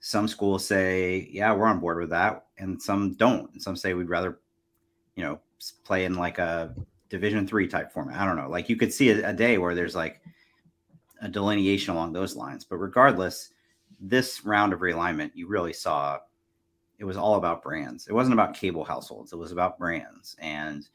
some 0.00 0.26
schools 0.28 0.66
say, 0.66 1.28
yeah, 1.30 1.52
we're 1.54 1.66
on 1.66 1.80
board 1.80 1.98
with 1.98 2.10
that, 2.10 2.46
and 2.58 2.80
some 2.80 3.14
don't. 3.14 3.50
And 3.52 3.62
some 3.62 3.76
say 3.76 3.94
we'd 3.94 4.08
rather, 4.08 4.38
you 5.16 5.22
know, 5.22 5.40
play 5.84 6.04
in 6.04 6.14
like 6.14 6.38
a 6.38 6.74
division 7.08 7.46
three 7.46 7.68
type 7.68 7.92
format. 7.92 8.18
I 8.18 8.24
don't 8.26 8.36
know. 8.36 8.48
Like 8.48 8.68
you 8.68 8.76
could 8.76 8.92
see 8.92 9.10
a, 9.10 9.30
a 9.30 9.32
day 9.32 9.58
where 9.58 9.74
there's 9.74 9.94
like 9.94 10.20
a 11.20 11.28
delineation 11.28 11.94
along 11.94 12.12
those 12.12 12.36
lines. 12.36 12.64
But 12.64 12.76
regardless, 12.76 13.50
this 14.00 14.44
round 14.44 14.72
of 14.72 14.80
realignment, 14.80 15.30
you 15.34 15.46
really 15.46 15.72
saw 15.72 16.18
it 16.98 17.04
was 17.04 17.16
all 17.16 17.34
about 17.34 17.62
brands. 17.62 18.06
It 18.06 18.12
wasn't 18.12 18.34
about 18.34 18.54
cable 18.54 18.84
households. 18.84 19.32
It 19.32 19.36
was 19.36 19.52
about 19.52 19.78
brands. 19.78 20.36
And 20.38 20.88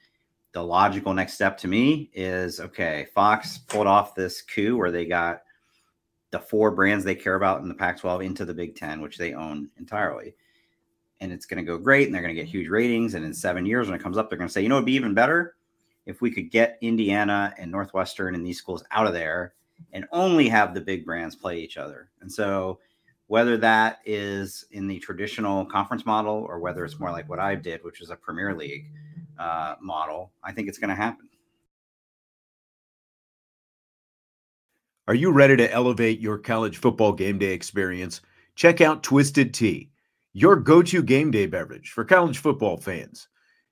the 0.54 0.64
logical 0.64 1.14
next 1.14 1.34
step 1.34 1.58
to 1.60 1.68
me 1.68 2.10
is 2.14 2.60
okay, 2.60 3.08
Fox 3.14 3.58
pulled 3.58 3.88
off 3.88 4.16
this 4.16 4.42
coup 4.42 4.78
where 4.78 4.92
they 4.92 5.06
got 5.06 5.44
the 6.32 6.40
four 6.40 6.72
brands 6.72 7.04
they 7.04 7.16
care 7.16 7.36
about 7.36 7.62
in 7.62 7.68
the 7.68 7.76
Pac 7.76 8.00
12 8.00 8.22
into 8.22 8.46
the 8.46 8.54
Big 8.54 8.76
Ten, 8.76 9.02
which 9.02 9.18
they 9.18 9.34
own 9.34 9.70
entirely. 9.78 10.36
And 11.22 11.32
it's 11.32 11.46
going 11.46 11.64
to 11.64 11.70
go 11.70 11.78
great 11.78 12.08
and 12.08 12.16
they're 12.16 12.22
going 12.22 12.34
to 12.34 12.42
get 12.42 12.48
mm-hmm. 12.48 12.60
huge 12.60 12.70
ratings. 12.70 13.14
And 13.14 13.26
in 13.26 13.34
seven 13.34 13.66
years, 13.66 13.88
when 13.88 13.96
it 13.96 14.04
comes 14.04 14.18
up, 14.18 14.30
they're 14.30 14.38
going 14.38 14.48
to 14.48 14.54
say, 14.54 14.62
you 14.62 14.70
know, 14.70 14.76
it'd 14.76 14.86
be 14.86 14.94
even 14.94 15.14
better 15.14 15.56
if 16.06 16.22
we 16.22 16.32
could 16.32 16.50
get 16.50 16.78
Indiana 16.82 17.54
and 17.58 17.72
Northwestern 17.72 18.36
and 18.36 18.46
these 18.46 18.58
schools 18.58 18.84
out 18.92 19.06
of 19.06 19.14
there 19.14 19.54
and 19.94 20.06
only 20.12 20.48
have 20.50 20.74
the 20.74 20.82
big 20.82 21.06
brands 21.06 21.36
play 21.36 21.60
each 21.60 21.78
other. 21.78 22.10
And 22.22 22.32
so, 22.32 22.80
whether 23.30 23.58
that 23.58 24.00
is 24.06 24.66
in 24.72 24.88
the 24.88 24.98
traditional 24.98 25.64
conference 25.64 26.04
model 26.04 26.48
or 26.50 26.58
whether 26.58 26.84
it's 26.84 27.00
more 27.00 27.12
like 27.12 27.30
what 27.30 27.38
I 27.38 27.54
did, 27.54 27.84
which 27.84 28.02
is 28.02 28.10
a 28.10 28.16
Premier 28.16 28.56
League 28.56 28.92
uh, 29.38 29.76
model, 29.80 30.32
I 30.44 30.52
think 30.52 30.68
it's 30.68 30.80
going 30.80 30.90
to 30.90 30.96
happen. 30.96 31.30
Are 35.08 35.14
you 35.14 35.32
ready 35.32 35.56
to 35.58 35.72
elevate 35.72 36.20
your 36.20 36.40
college 36.40 36.78
football 36.78 37.14
game 37.14 37.38
day 37.38 37.54
experience? 37.54 38.22
Check 38.56 38.82
out 38.82 39.04
Twisted 39.04 39.54
Tea, 39.54 39.92
your 40.34 40.56
go 40.56 40.82
to 40.82 41.04
game 41.04 41.30
day 41.30 41.46
beverage 41.46 41.92
for 41.92 42.04
college 42.04 42.40
football 42.40 42.78
fans. 42.78 43.28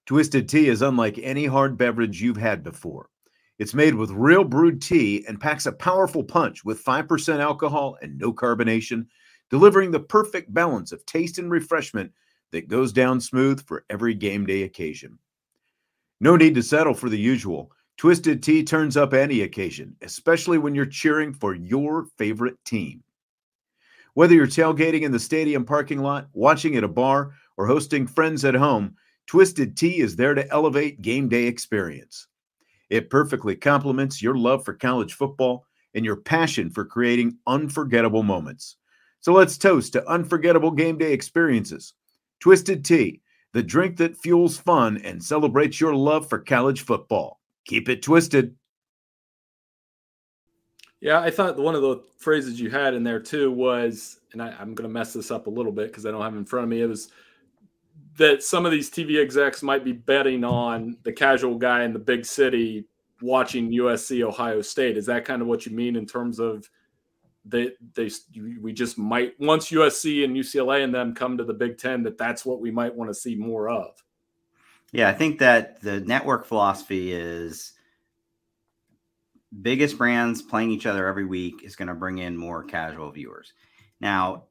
Twisted 0.05 0.47
Tea 0.47 0.67
is 0.67 0.83
unlike 0.83 1.19
any 1.23 1.47
hard 1.47 1.79
beverage 1.79 2.21
you've 2.21 2.37
had 2.37 2.63
before. 2.63 3.09
It's 3.57 3.73
made 3.73 3.95
with 3.95 4.11
real 4.11 4.43
brewed 4.43 4.83
tea 4.83 5.25
and 5.27 5.41
packs 5.41 5.65
a 5.65 5.71
powerful 5.71 6.23
punch 6.23 6.63
with 6.63 6.85
5% 6.85 7.39
alcohol 7.39 7.97
and 8.03 8.19
no 8.19 8.31
carbonation 8.31 9.07
delivering 9.49 9.91
the 9.91 9.99
perfect 9.99 10.53
balance 10.53 10.91
of 10.91 11.05
taste 11.05 11.39
and 11.39 11.51
refreshment 11.51 12.11
that 12.51 12.67
goes 12.67 12.93
down 12.93 13.19
smooth 13.19 13.65
for 13.65 13.85
every 13.89 14.13
game 14.13 14.45
day 14.45 14.63
occasion. 14.63 15.17
No 16.19 16.35
need 16.35 16.55
to 16.55 16.63
settle 16.63 16.93
for 16.93 17.09
the 17.09 17.19
usual. 17.19 17.71
Twisted 17.97 18.43
Tea 18.43 18.63
turns 18.63 18.95
up 18.95 19.13
any 19.13 19.41
occasion, 19.41 19.95
especially 20.01 20.57
when 20.57 20.75
you're 20.75 20.85
cheering 20.85 21.33
for 21.33 21.55
your 21.55 22.05
favorite 22.17 22.57
team. 22.63 23.03
Whether 24.13 24.33
you're 24.33 24.47
tailgating 24.47 25.01
in 25.01 25.11
the 25.11 25.19
stadium 25.19 25.65
parking 25.65 25.99
lot, 25.99 26.27
watching 26.33 26.75
at 26.75 26.83
a 26.83 26.87
bar, 26.87 27.33
or 27.57 27.67
hosting 27.67 28.07
friends 28.07 28.45
at 28.45 28.55
home, 28.55 28.95
Twisted 29.27 29.75
Tea 29.75 29.99
is 29.99 30.15
there 30.15 30.33
to 30.33 30.49
elevate 30.51 31.01
game 31.01 31.27
day 31.27 31.45
experience. 31.45 32.27
It 32.89 33.09
perfectly 33.09 33.55
complements 33.55 34.21
your 34.21 34.35
love 34.35 34.63
for 34.63 34.73
college 34.73 35.13
football 35.13 35.65
and 35.93 36.05
your 36.05 36.15
passion 36.15 36.69
for 36.69 36.85
creating 36.85 37.37
unforgettable 37.45 38.23
moments. 38.23 38.76
So 39.21 39.33
let's 39.33 39.57
toast 39.57 39.93
to 39.93 40.07
unforgettable 40.07 40.71
game 40.71 40.97
day 40.97 41.13
experiences. 41.13 41.93
Twisted 42.39 42.85
Tea, 42.85 43.21
the 43.53 43.63
drink 43.63 43.97
that 43.97 44.17
fuels 44.17 44.57
fun 44.57 44.97
and 45.03 45.23
celebrates 45.23 45.81
your 45.81 45.95
love 45.95 46.29
for 46.29 46.39
college 46.39 46.81
football. 46.81 47.39
Keep 47.65 47.89
it 47.89 48.01
twisted. 48.01 48.55
Yeah, 50.99 51.19
I 51.19 51.29
thought 51.29 51.57
one 51.57 51.75
of 51.75 51.81
the 51.81 52.03
phrases 52.17 52.59
you 52.59 52.69
had 52.69 52.93
in 52.93 53.03
there 53.03 53.19
too 53.19 53.51
was, 53.51 54.19
and 54.33 54.41
I, 54.41 54.49
am 54.59 54.73
going 54.73 54.87
to 54.87 54.93
mess 54.93 55.13
this 55.13 55.29
up 55.29 55.47
a 55.47 55.51
little 55.51 55.71
bit 55.71 55.87
because 55.87 56.05
I 56.05 56.11
don't 56.11 56.21
have 56.21 56.33
it 56.33 56.37
in 56.37 56.45
front 56.45 56.63
of 56.63 56.69
me. 56.69 56.81
It 56.81 56.87
was 56.87 57.09
that 58.17 58.41
some 58.41 58.65
of 58.65 58.71
these 58.71 58.89
TV 58.89 59.21
execs 59.21 59.61
might 59.61 59.83
be 59.83 59.91
betting 59.91 60.43
on 60.43 60.97
the 61.03 61.13
casual 61.13 61.55
guy 61.55 61.83
in 61.83 61.93
the 61.93 61.99
big 61.99 62.25
city 62.25 62.85
watching 63.21 63.71
USC 63.71 64.23
Ohio 64.23 64.61
State. 64.61 64.97
Is 64.97 65.05
that 65.05 65.23
kind 65.23 65.41
of 65.41 65.47
what 65.47 65.65
you 65.65 65.75
mean 65.75 65.95
in 65.95 66.05
terms 66.05 66.39
of 66.39 66.67
they 67.47 67.71
they 67.93 68.09
we 68.61 68.73
just 68.73 68.97
might 68.97 69.39
once 69.39 69.69
USC 69.69 70.23
and 70.23 70.35
UCLA 70.35 70.83
and 70.83 70.93
them 70.93 71.13
come 71.13 71.37
to 71.37 71.43
the 71.43 71.53
Big 71.53 71.77
Ten 71.77 72.03
that 72.03 72.17
that's 72.17 72.45
what 72.45 72.59
we 72.59 72.71
might 72.71 72.95
want 72.95 73.09
to 73.09 73.15
see 73.15 73.35
more 73.35 73.69
of. 73.69 73.91
Yeah, 74.91 75.09
I 75.09 75.13
think 75.13 75.39
that 75.39 75.81
the 75.81 75.99
network 76.01 76.45
philosophy 76.45 77.11
is 77.11 77.73
biggest 79.61 79.97
brands 79.97 80.41
playing 80.41 80.71
each 80.71 80.85
other 80.85 81.07
every 81.07 81.25
week 81.25 81.63
is 81.63 81.75
going 81.75 81.87
to 81.87 81.93
bring 81.93 82.19
in 82.19 82.37
more 82.37 82.63
casual 82.63 83.11
viewers. 83.11 83.53
Now, 83.99 84.43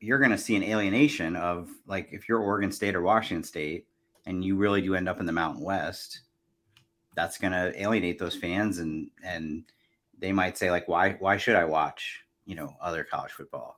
you're 0.00 0.18
going 0.18 0.30
to 0.30 0.38
see 0.38 0.56
an 0.56 0.62
alienation 0.62 1.36
of 1.36 1.70
like 1.86 2.08
if 2.12 2.28
you're 2.28 2.40
Oregon 2.40 2.72
State 2.72 2.94
or 2.94 3.02
Washington 3.02 3.44
State 3.44 3.86
and 4.26 4.44
you 4.44 4.56
really 4.56 4.82
do 4.82 4.94
end 4.94 5.08
up 5.08 5.20
in 5.20 5.26
the 5.26 5.32
Mountain 5.32 5.62
West, 5.62 6.20
that's 7.14 7.38
going 7.38 7.52
to 7.52 7.80
alienate 7.80 8.18
those 8.18 8.36
fans 8.36 8.78
and 8.78 9.10
and 9.22 9.64
they 10.24 10.32
might 10.32 10.56
say 10.56 10.70
like 10.70 10.88
why 10.88 11.12
why 11.18 11.36
should 11.36 11.54
I 11.54 11.66
watch 11.66 12.24
you 12.46 12.54
know 12.54 12.74
other 12.80 13.04
college 13.04 13.32
football? 13.32 13.76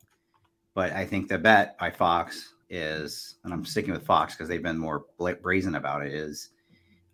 But 0.75 0.93
I 0.93 1.05
think 1.05 1.29
the 1.29 1.39
bet 1.39 1.77
by 1.77 1.91
Fox 1.91 2.53
is, 2.71 3.37
and 3.43 3.53
I'm 3.53 3.65
sticking 3.65 3.93
with 3.93 4.07
Fox 4.07 4.35
because 4.35 4.49
they've 4.49 4.63
been 4.63 4.79
more 4.79 5.07
brazen 5.43 5.75
about 5.75 6.07
it. 6.07 6.15
Is 6.15 6.51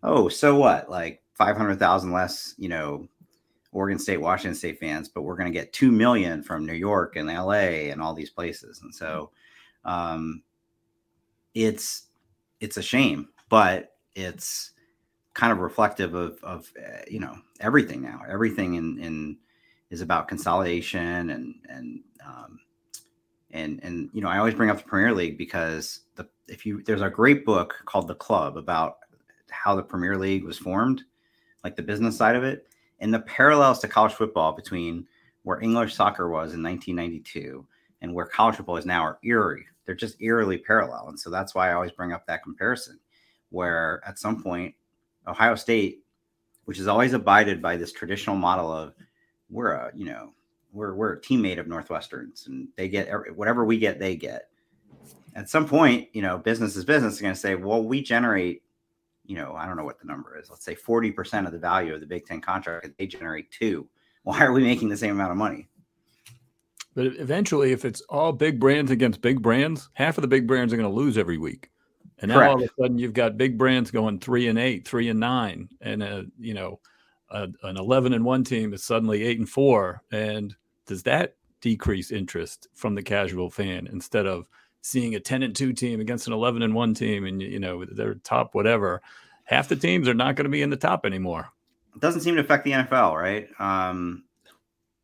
oh 0.03 0.29
so 0.29 0.55
what 0.55 0.87
like 0.89 1.23
five 1.33 1.57
hundred 1.57 1.79
thousand 1.79 2.11
less 2.11 2.53
you 2.57 2.69
know 2.69 3.07
Oregon 3.71 3.97
State, 3.97 4.21
Washington 4.21 4.55
State 4.55 4.79
fans, 4.79 5.09
but 5.09 5.23
we're 5.23 5.35
going 5.35 5.51
to 5.51 5.59
get 5.59 5.73
two 5.73 5.91
million 5.91 6.43
from 6.43 6.67
New 6.67 6.73
York 6.73 7.15
and 7.15 7.27
LA 7.27 7.89
and 7.89 8.03
all 8.03 8.13
these 8.13 8.29
places, 8.29 8.81
and 8.83 8.93
so 8.93 9.31
um, 9.83 10.43
it's 11.55 12.03
it's 12.59 12.77
a 12.77 12.83
shame, 12.83 13.29
but 13.49 13.95
it's 14.13 14.72
kind 15.33 15.51
of 15.51 15.59
reflective 15.59 16.13
of 16.13 16.37
of 16.43 16.71
uh, 16.77 17.01
you 17.07 17.19
know 17.19 17.35
everything 17.59 18.01
now. 18.01 18.21
Everything 18.29 18.75
in 18.75 18.99
in 18.99 19.37
is 19.89 20.01
about 20.01 20.27
consolidation 20.27 21.29
and 21.29 21.55
and 21.69 22.01
um, 22.25 22.59
and 23.51 23.79
and 23.83 24.09
you 24.13 24.21
know 24.21 24.29
I 24.29 24.37
always 24.37 24.55
bring 24.55 24.69
up 24.69 24.77
the 24.77 24.83
Premier 24.83 25.13
League 25.13 25.37
because 25.37 26.01
the 26.15 26.27
if 26.47 26.65
you 26.65 26.83
there's 26.83 27.01
a 27.01 27.09
great 27.09 27.45
book 27.45 27.75
called 27.85 28.07
The 28.07 28.15
Club 28.15 28.57
about 28.57 28.97
how 29.49 29.75
the 29.75 29.83
Premier 29.83 30.17
League 30.17 30.43
was 30.43 30.57
formed, 30.57 31.03
like 31.63 31.75
the 31.75 31.83
business 31.83 32.17
side 32.17 32.35
of 32.35 32.43
it, 32.43 32.67
and 32.99 33.13
the 33.13 33.19
parallels 33.19 33.79
to 33.79 33.87
college 33.87 34.13
football 34.13 34.53
between 34.53 35.07
where 35.43 35.61
English 35.61 35.93
soccer 35.93 36.29
was 36.29 36.53
in 36.53 36.63
1992 36.63 37.65
and 38.01 38.13
where 38.13 38.25
college 38.25 38.55
football 38.55 38.77
is 38.77 38.85
now 38.85 39.03
are 39.03 39.19
eerie. 39.23 39.65
They're 39.85 39.95
just 39.95 40.21
eerily 40.21 40.57
parallel, 40.57 41.09
and 41.09 41.19
so 41.19 41.29
that's 41.29 41.53
why 41.53 41.69
I 41.69 41.73
always 41.73 41.91
bring 41.91 42.13
up 42.13 42.25
that 42.27 42.43
comparison. 42.43 42.99
Where 43.49 44.01
at 44.07 44.17
some 44.17 44.41
point 44.41 44.73
Ohio 45.27 45.55
State, 45.55 46.03
which 46.65 46.77
has 46.77 46.87
always 46.87 47.13
abided 47.13 47.61
by 47.61 47.77
this 47.77 47.91
traditional 47.91 48.35
model 48.35 48.71
of 48.71 48.93
we're 49.49 49.71
a, 49.71 49.91
you 49.95 50.05
know, 50.05 50.33
we're 50.71 50.95
we're 50.95 51.13
a 51.13 51.21
teammate 51.21 51.59
of 51.59 51.67
Northwestern's 51.67 52.47
and 52.47 52.67
they 52.75 52.87
get 52.89 53.09
whatever 53.35 53.65
we 53.65 53.77
get, 53.77 53.99
they 53.99 54.15
get. 54.15 54.49
At 55.35 55.49
some 55.49 55.67
point, 55.67 56.09
you 56.13 56.21
know, 56.21 56.37
business 56.37 56.75
is 56.75 56.85
business 56.85 57.15
is 57.15 57.21
going 57.21 57.33
to 57.33 57.39
say, 57.39 57.55
well, 57.55 57.83
we 57.83 58.01
generate, 58.01 58.63
you 59.25 59.35
know, 59.35 59.55
I 59.55 59.65
don't 59.65 59.77
know 59.77 59.83
what 59.83 59.99
the 59.99 60.05
number 60.05 60.37
is. 60.37 60.49
Let's 60.49 60.65
say 60.65 60.75
40% 60.75 61.45
of 61.45 61.51
the 61.51 61.59
value 61.59 61.93
of 61.93 62.01
the 62.01 62.05
Big 62.05 62.25
Ten 62.25 62.41
contract, 62.41 62.89
they 62.97 63.07
generate 63.07 63.51
two. 63.51 63.87
Why 64.23 64.41
are 64.41 64.53
we 64.53 64.63
making 64.63 64.89
the 64.89 64.97
same 64.97 65.11
amount 65.11 65.31
of 65.31 65.37
money? 65.37 65.67
But 66.95 67.07
eventually, 67.07 67.71
if 67.71 67.85
it's 67.85 68.01
all 68.01 68.31
big 68.31 68.59
brands 68.59 68.91
against 68.91 69.21
big 69.21 69.41
brands, 69.41 69.89
half 69.93 70.17
of 70.17 70.21
the 70.21 70.27
big 70.27 70.47
brands 70.47 70.71
are 70.71 70.77
going 70.77 70.89
to 70.89 70.95
lose 70.95 71.17
every 71.17 71.37
week. 71.37 71.71
And 72.19 72.29
now 72.29 72.35
Correct. 72.35 72.49
all 72.49 72.63
of 72.63 72.69
a 72.69 72.81
sudden 72.81 72.97
you've 72.97 73.13
got 73.13 73.37
big 73.37 73.57
brands 73.57 73.91
going 73.91 74.19
three 74.19 74.47
and 74.47 74.59
eight, 74.59 74.87
three 74.87 75.09
and 75.09 75.19
nine, 75.19 75.69
and 75.81 76.03
a 76.03 76.25
you 76.39 76.53
know 76.53 76.79
a, 77.29 77.49
an 77.63 77.77
eleven 77.77 78.13
and 78.13 78.23
one 78.23 78.43
team 78.43 78.73
is 78.73 78.83
suddenly 78.83 79.23
eight 79.23 79.39
and 79.39 79.49
four. 79.49 80.01
And 80.11 80.55
does 80.85 81.03
that 81.03 81.35
decrease 81.61 82.11
interest 82.11 82.67
from 82.73 82.95
the 82.95 83.03
casual 83.03 83.49
fan 83.49 83.87
instead 83.87 84.25
of 84.25 84.47
seeing 84.81 85.15
a 85.15 85.19
ten 85.19 85.43
and 85.43 85.55
two 85.55 85.73
team 85.73 85.99
against 85.99 86.27
an 86.27 86.33
eleven 86.33 86.61
and 86.61 86.75
one 86.75 86.93
team, 86.93 87.25
and 87.25 87.41
you 87.41 87.59
know 87.59 87.83
they're 87.85 88.15
top 88.15 88.55
whatever? 88.55 89.01
Half 89.45 89.69
the 89.69 89.75
teams 89.75 90.07
are 90.07 90.13
not 90.13 90.35
going 90.35 90.45
to 90.45 90.49
be 90.49 90.61
in 90.61 90.69
the 90.69 90.77
top 90.77 91.05
anymore. 91.05 91.49
It 91.95 92.01
doesn't 92.01 92.21
seem 92.21 92.35
to 92.35 92.41
affect 92.41 92.63
the 92.63 92.71
NFL, 92.71 93.19
right? 93.19 93.49
Um, 93.59 94.23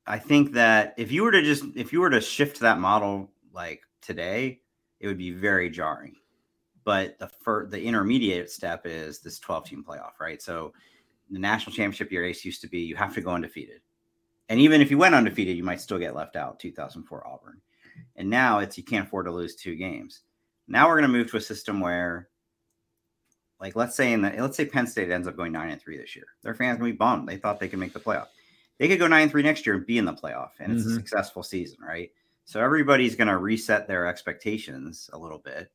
I 0.08 0.18
think 0.18 0.54
that 0.54 0.94
if 0.98 1.12
you 1.12 1.24
were 1.24 1.32
to 1.32 1.42
just 1.42 1.66
if 1.76 1.92
you 1.92 2.00
were 2.00 2.10
to 2.10 2.22
shift 2.22 2.60
that 2.62 2.80
model 2.80 3.30
like 3.54 3.82
today, 4.02 4.62
it 5.00 5.08
would 5.08 5.18
be 5.18 5.32
very 5.32 5.70
jarring 5.70 6.16
but 6.90 7.20
the 7.20 7.28
first, 7.28 7.70
the 7.70 7.80
intermediate 7.80 8.50
step 8.50 8.88
is 8.88 9.20
this 9.20 9.38
12 9.38 9.64
team 9.64 9.86
playoff, 9.88 10.20
right? 10.20 10.42
So 10.42 10.74
the 11.30 11.38
national 11.38 11.76
championship 11.76 12.12
year 12.12 12.26
ace 12.26 12.44
used 12.44 12.62
to 12.62 12.68
be 12.68 12.80
you 12.80 12.96
have 12.96 13.14
to 13.14 13.22
go 13.22 13.30
undefeated. 13.30 13.82
And 14.50 14.60
even 14.60 14.82
if 14.82 14.90
you 14.90 14.98
went 14.98 15.14
undefeated, 15.14 15.56
you 15.56 15.64
might 15.64 15.82
still 15.82 16.00
get 16.00 16.16
left 16.16 16.36
out 16.36 16.60
2004 16.60 17.28
Auburn. 17.28 17.62
And 18.16 18.28
now 18.28 18.58
it's 18.58 18.76
you 18.76 18.84
can't 18.84 19.06
afford 19.06 19.28
to 19.28 19.32
lose 19.32 19.54
two 19.54 19.76
games. 19.76 20.22
Now 20.68 20.88
we're 20.88 21.00
going 21.00 21.12
to 21.12 21.16
move 21.16 21.30
to 21.30 21.38
a 21.38 21.42
system 21.42 21.80
where 21.80 22.28
like 23.60 23.76
let's 23.76 23.96
say 23.96 24.12
in 24.12 24.24
the 24.24 24.32
let's 24.40 24.58
say 24.58 24.66
Penn 24.66 24.88
State 24.88 25.12
ends 25.12 25.28
up 25.28 25.38
going 25.38 25.52
nine 25.52 25.70
and 25.70 25.80
three 25.80 26.00
this 26.00 26.16
year. 26.16 26.26
Their 26.42 26.56
fans 26.56 26.80
gonna 26.80 26.90
be 26.90 26.98
bummed. 26.98 27.30
They 27.30 27.38
thought 27.38 27.60
they 27.60 27.68
could 27.68 27.78
make 27.78 27.94
the 27.94 28.00
playoff. 28.00 28.30
They 28.80 28.88
could 28.88 28.98
go 28.98 29.06
nine 29.06 29.24
and 29.24 29.32
three 29.32 29.44
next 29.44 29.68
year 29.68 29.76
and 29.76 29.86
be 29.86 30.00
in 30.00 30.06
the 30.06 30.14
playoff, 30.14 30.52
and 30.60 30.74
it's 30.74 30.86
mm-hmm. 30.86 30.94
a 30.94 30.96
successful 30.96 31.44
season, 31.44 31.78
right? 31.86 32.10
So 32.46 32.62
everybody's 32.62 33.16
gonna 33.16 33.38
reset 33.38 33.88
their 33.88 34.08
expectations 34.08 35.10
a 35.14 35.20
little 35.20 35.40
bit, 35.40 35.70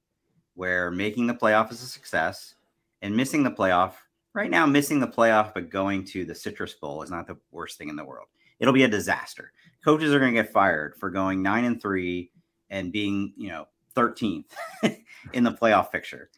where 0.55 0.91
making 0.91 1.27
the 1.27 1.35
playoff 1.35 1.71
is 1.73 1.83
a 1.83 1.87
success, 1.87 2.55
and 3.03 3.17
missing 3.17 3.43
the 3.43 3.51
playoff 3.51 3.95
right 4.33 4.51
now, 4.51 4.67
missing 4.67 5.01
the 5.01 5.07
playoff 5.07 5.53
but 5.55 5.71
going 5.71 6.05
to 6.05 6.25
the 6.25 6.35
Citrus 6.35 6.75
Bowl 6.75 7.03
is 7.03 7.11
not 7.11 7.27
the 7.27 7.37
worst 7.51 7.79
thing 7.79 7.89
in 7.89 7.97
the 7.97 8.05
world. 8.05 8.29
It'll 8.59 8.75
be 8.75 8.85
a 8.85 8.89
disaster. 8.89 9.53
Coaches 9.85 10.15
are 10.15 10.19
gonna 10.19 10.33
get 10.33 10.53
fired 10.53 10.95
for 10.97 11.11
going 11.11 11.43
nine 11.43 11.65
and 11.65 11.81
three 11.81 12.31
and 12.71 12.93
being, 12.93 13.33
you 13.37 13.49
know, 13.49 13.67
13th 13.95 14.47
in 15.33 15.45
the 15.45 15.53
playoff 15.53 15.93
picture 15.93 16.31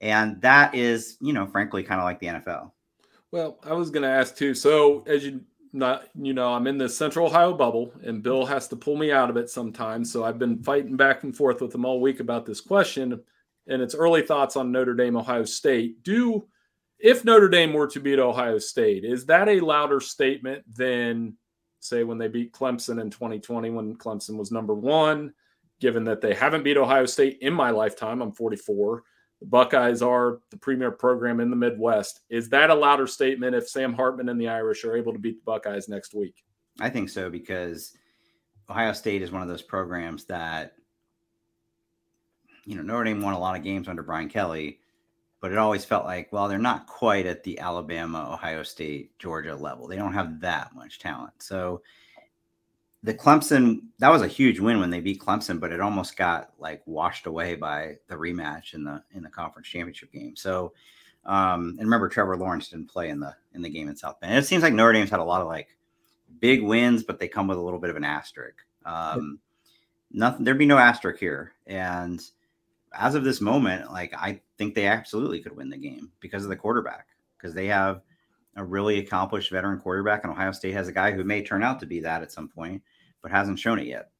and 0.00 0.40
that 0.42 0.74
is, 0.74 1.16
you 1.20 1.32
know, 1.32 1.46
frankly, 1.46 1.82
kind 1.82 2.00
of 2.00 2.04
like 2.04 2.20
the 2.20 2.26
NFL. 2.26 2.70
Well, 3.30 3.58
I 3.64 3.72
was 3.72 3.90
going 3.90 4.02
to 4.02 4.08
ask 4.08 4.36
too. 4.36 4.54
So, 4.54 5.04
as 5.06 5.24
you 5.24 5.42
not, 5.72 6.08
you 6.14 6.32
know, 6.32 6.52
I'm 6.52 6.66
in 6.66 6.78
the 6.78 6.88
Central 6.88 7.26
Ohio 7.26 7.52
bubble, 7.52 7.92
and 8.02 8.22
Bill 8.22 8.46
has 8.46 8.68
to 8.68 8.76
pull 8.76 8.96
me 8.96 9.12
out 9.12 9.28
of 9.28 9.36
it 9.36 9.50
sometimes. 9.50 10.10
So 10.10 10.24
I've 10.24 10.38
been 10.38 10.62
fighting 10.62 10.96
back 10.96 11.24
and 11.24 11.36
forth 11.36 11.60
with 11.60 11.74
him 11.74 11.84
all 11.84 12.00
week 12.00 12.20
about 12.20 12.46
this 12.46 12.60
question, 12.60 13.20
and 13.68 13.82
it's 13.82 13.94
early 13.94 14.22
thoughts 14.22 14.56
on 14.56 14.72
Notre 14.72 14.94
Dame, 14.94 15.16
Ohio 15.16 15.44
State. 15.44 16.02
Do 16.02 16.48
if 16.98 17.24
Notre 17.24 17.48
Dame 17.48 17.72
were 17.72 17.86
to 17.88 18.00
beat 18.00 18.18
Ohio 18.18 18.58
State, 18.58 19.04
is 19.04 19.26
that 19.26 19.48
a 19.48 19.60
louder 19.60 20.00
statement 20.00 20.64
than 20.74 21.36
say 21.80 22.02
when 22.02 22.18
they 22.18 22.28
beat 22.28 22.52
Clemson 22.52 23.00
in 23.00 23.10
2020 23.10 23.70
when 23.70 23.96
Clemson 23.96 24.36
was 24.36 24.50
number 24.50 24.74
one? 24.74 25.32
Given 25.80 26.02
that 26.04 26.20
they 26.20 26.34
haven't 26.34 26.64
beat 26.64 26.76
Ohio 26.76 27.06
State 27.06 27.38
in 27.40 27.54
my 27.54 27.70
lifetime, 27.70 28.20
I'm 28.20 28.32
44 28.32 29.04
the 29.40 29.46
Buckeyes 29.46 30.02
are 30.02 30.40
the 30.50 30.56
premier 30.56 30.90
program 30.90 31.40
in 31.40 31.50
the 31.50 31.56
Midwest. 31.56 32.20
Is 32.28 32.48
that 32.50 32.70
a 32.70 32.74
louder 32.74 33.06
statement 33.06 33.54
if 33.54 33.68
Sam 33.68 33.92
Hartman 33.92 34.28
and 34.28 34.40
the 34.40 34.48
Irish 34.48 34.84
are 34.84 34.96
able 34.96 35.12
to 35.12 35.18
beat 35.18 35.38
the 35.38 35.44
Buckeyes 35.44 35.88
next 35.88 36.14
week? 36.14 36.34
I 36.80 36.90
think 36.90 37.08
so 37.08 37.30
because 37.30 37.96
Ohio 38.68 38.92
State 38.92 39.22
is 39.22 39.30
one 39.30 39.42
of 39.42 39.48
those 39.48 39.62
programs 39.62 40.24
that, 40.26 40.72
you 42.68 42.76
know, 42.76 42.82
Notre 42.82 43.04
Dame 43.04 43.22
won 43.22 43.32
a 43.32 43.38
lot 43.38 43.56
of 43.56 43.64
games 43.64 43.88
under 43.88 44.02
Brian 44.02 44.28
Kelly, 44.28 44.78
but 45.40 45.52
it 45.52 45.56
always 45.56 45.86
felt 45.86 46.04
like, 46.04 46.30
well, 46.30 46.48
they're 46.48 46.58
not 46.58 46.86
quite 46.86 47.24
at 47.24 47.42
the 47.42 47.58
Alabama, 47.58 48.28
Ohio 48.30 48.62
State, 48.62 49.18
Georgia 49.18 49.56
level. 49.56 49.88
They 49.88 49.96
don't 49.96 50.12
have 50.12 50.38
that 50.40 50.74
much 50.74 50.98
talent. 50.98 51.32
So 51.38 51.80
the 53.02 53.14
Clemson 53.14 53.80
that 54.00 54.10
was 54.10 54.20
a 54.20 54.28
huge 54.28 54.60
win 54.60 54.80
when 54.80 54.90
they 54.90 55.00
beat 55.00 55.18
Clemson, 55.18 55.58
but 55.58 55.72
it 55.72 55.80
almost 55.80 56.18
got 56.18 56.52
like 56.58 56.82
washed 56.84 57.24
away 57.24 57.54
by 57.54 57.96
the 58.06 58.16
rematch 58.16 58.74
in 58.74 58.84
the 58.84 59.02
in 59.12 59.22
the 59.22 59.30
conference 59.30 59.68
championship 59.68 60.12
game. 60.12 60.36
So, 60.36 60.74
um, 61.24 61.70
and 61.78 61.80
remember 61.80 62.10
Trevor 62.10 62.36
Lawrence 62.36 62.68
didn't 62.68 62.90
play 62.90 63.08
in 63.08 63.18
the 63.18 63.34
in 63.54 63.62
the 63.62 63.70
game 63.70 63.88
in 63.88 63.96
South 63.96 64.20
Bend. 64.20 64.34
And 64.34 64.44
it 64.44 64.46
seems 64.46 64.62
like 64.62 64.74
Notre 64.74 64.92
Dame's 64.92 65.10
had 65.10 65.20
a 65.20 65.24
lot 65.24 65.40
of 65.40 65.46
like 65.46 65.68
big 66.38 66.62
wins, 66.62 67.02
but 67.02 67.18
they 67.18 67.28
come 67.28 67.48
with 67.48 67.56
a 67.56 67.62
little 67.62 67.80
bit 67.80 67.88
of 67.88 67.96
an 67.96 68.04
asterisk. 68.04 68.58
Um, 68.84 69.38
nothing 70.10 70.44
there'd 70.44 70.58
be 70.58 70.66
no 70.66 70.76
asterisk 70.76 71.18
here, 71.18 71.54
and 71.66 72.22
as 72.92 73.14
of 73.14 73.24
this 73.24 73.40
moment, 73.40 73.92
like 73.92 74.14
I 74.14 74.40
think 74.56 74.74
they 74.74 74.86
absolutely 74.86 75.40
could 75.40 75.56
win 75.56 75.70
the 75.70 75.76
game 75.76 76.10
because 76.20 76.44
of 76.44 76.50
the 76.50 76.56
quarterback 76.56 77.06
because 77.36 77.54
they 77.54 77.66
have 77.66 78.02
a 78.56 78.64
really 78.64 78.98
accomplished 78.98 79.50
veteran 79.50 79.78
quarterback, 79.78 80.24
and 80.24 80.32
Ohio 80.32 80.52
State 80.52 80.74
has 80.74 80.88
a 80.88 80.92
guy 80.92 81.12
who 81.12 81.24
may 81.24 81.42
turn 81.42 81.62
out 81.62 81.80
to 81.80 81.86
be 81.86 82.00
that 82.00 82.22
at 82.22 82.32
some 82.32 82.48
point, 82.48 82.82
but 83.22 83.30
hasn't 83.30 83.58
shown 83.58 83.78
it 83.78 83.86
yet. 83.86 84.10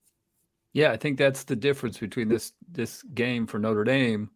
Yeah, 0.73 0.93
I 0.93 0.97
think 0.97 1.19
that's 1.19 1.45
the 1.45 1.57
difference 1.57 1.99
between 1.99 2.29
this 2.29 2.53
this 2.71 3.03
game 3.15 3.47
for 3.47 3.59
Notre 3.59 3.85
Dame 3.85 4.31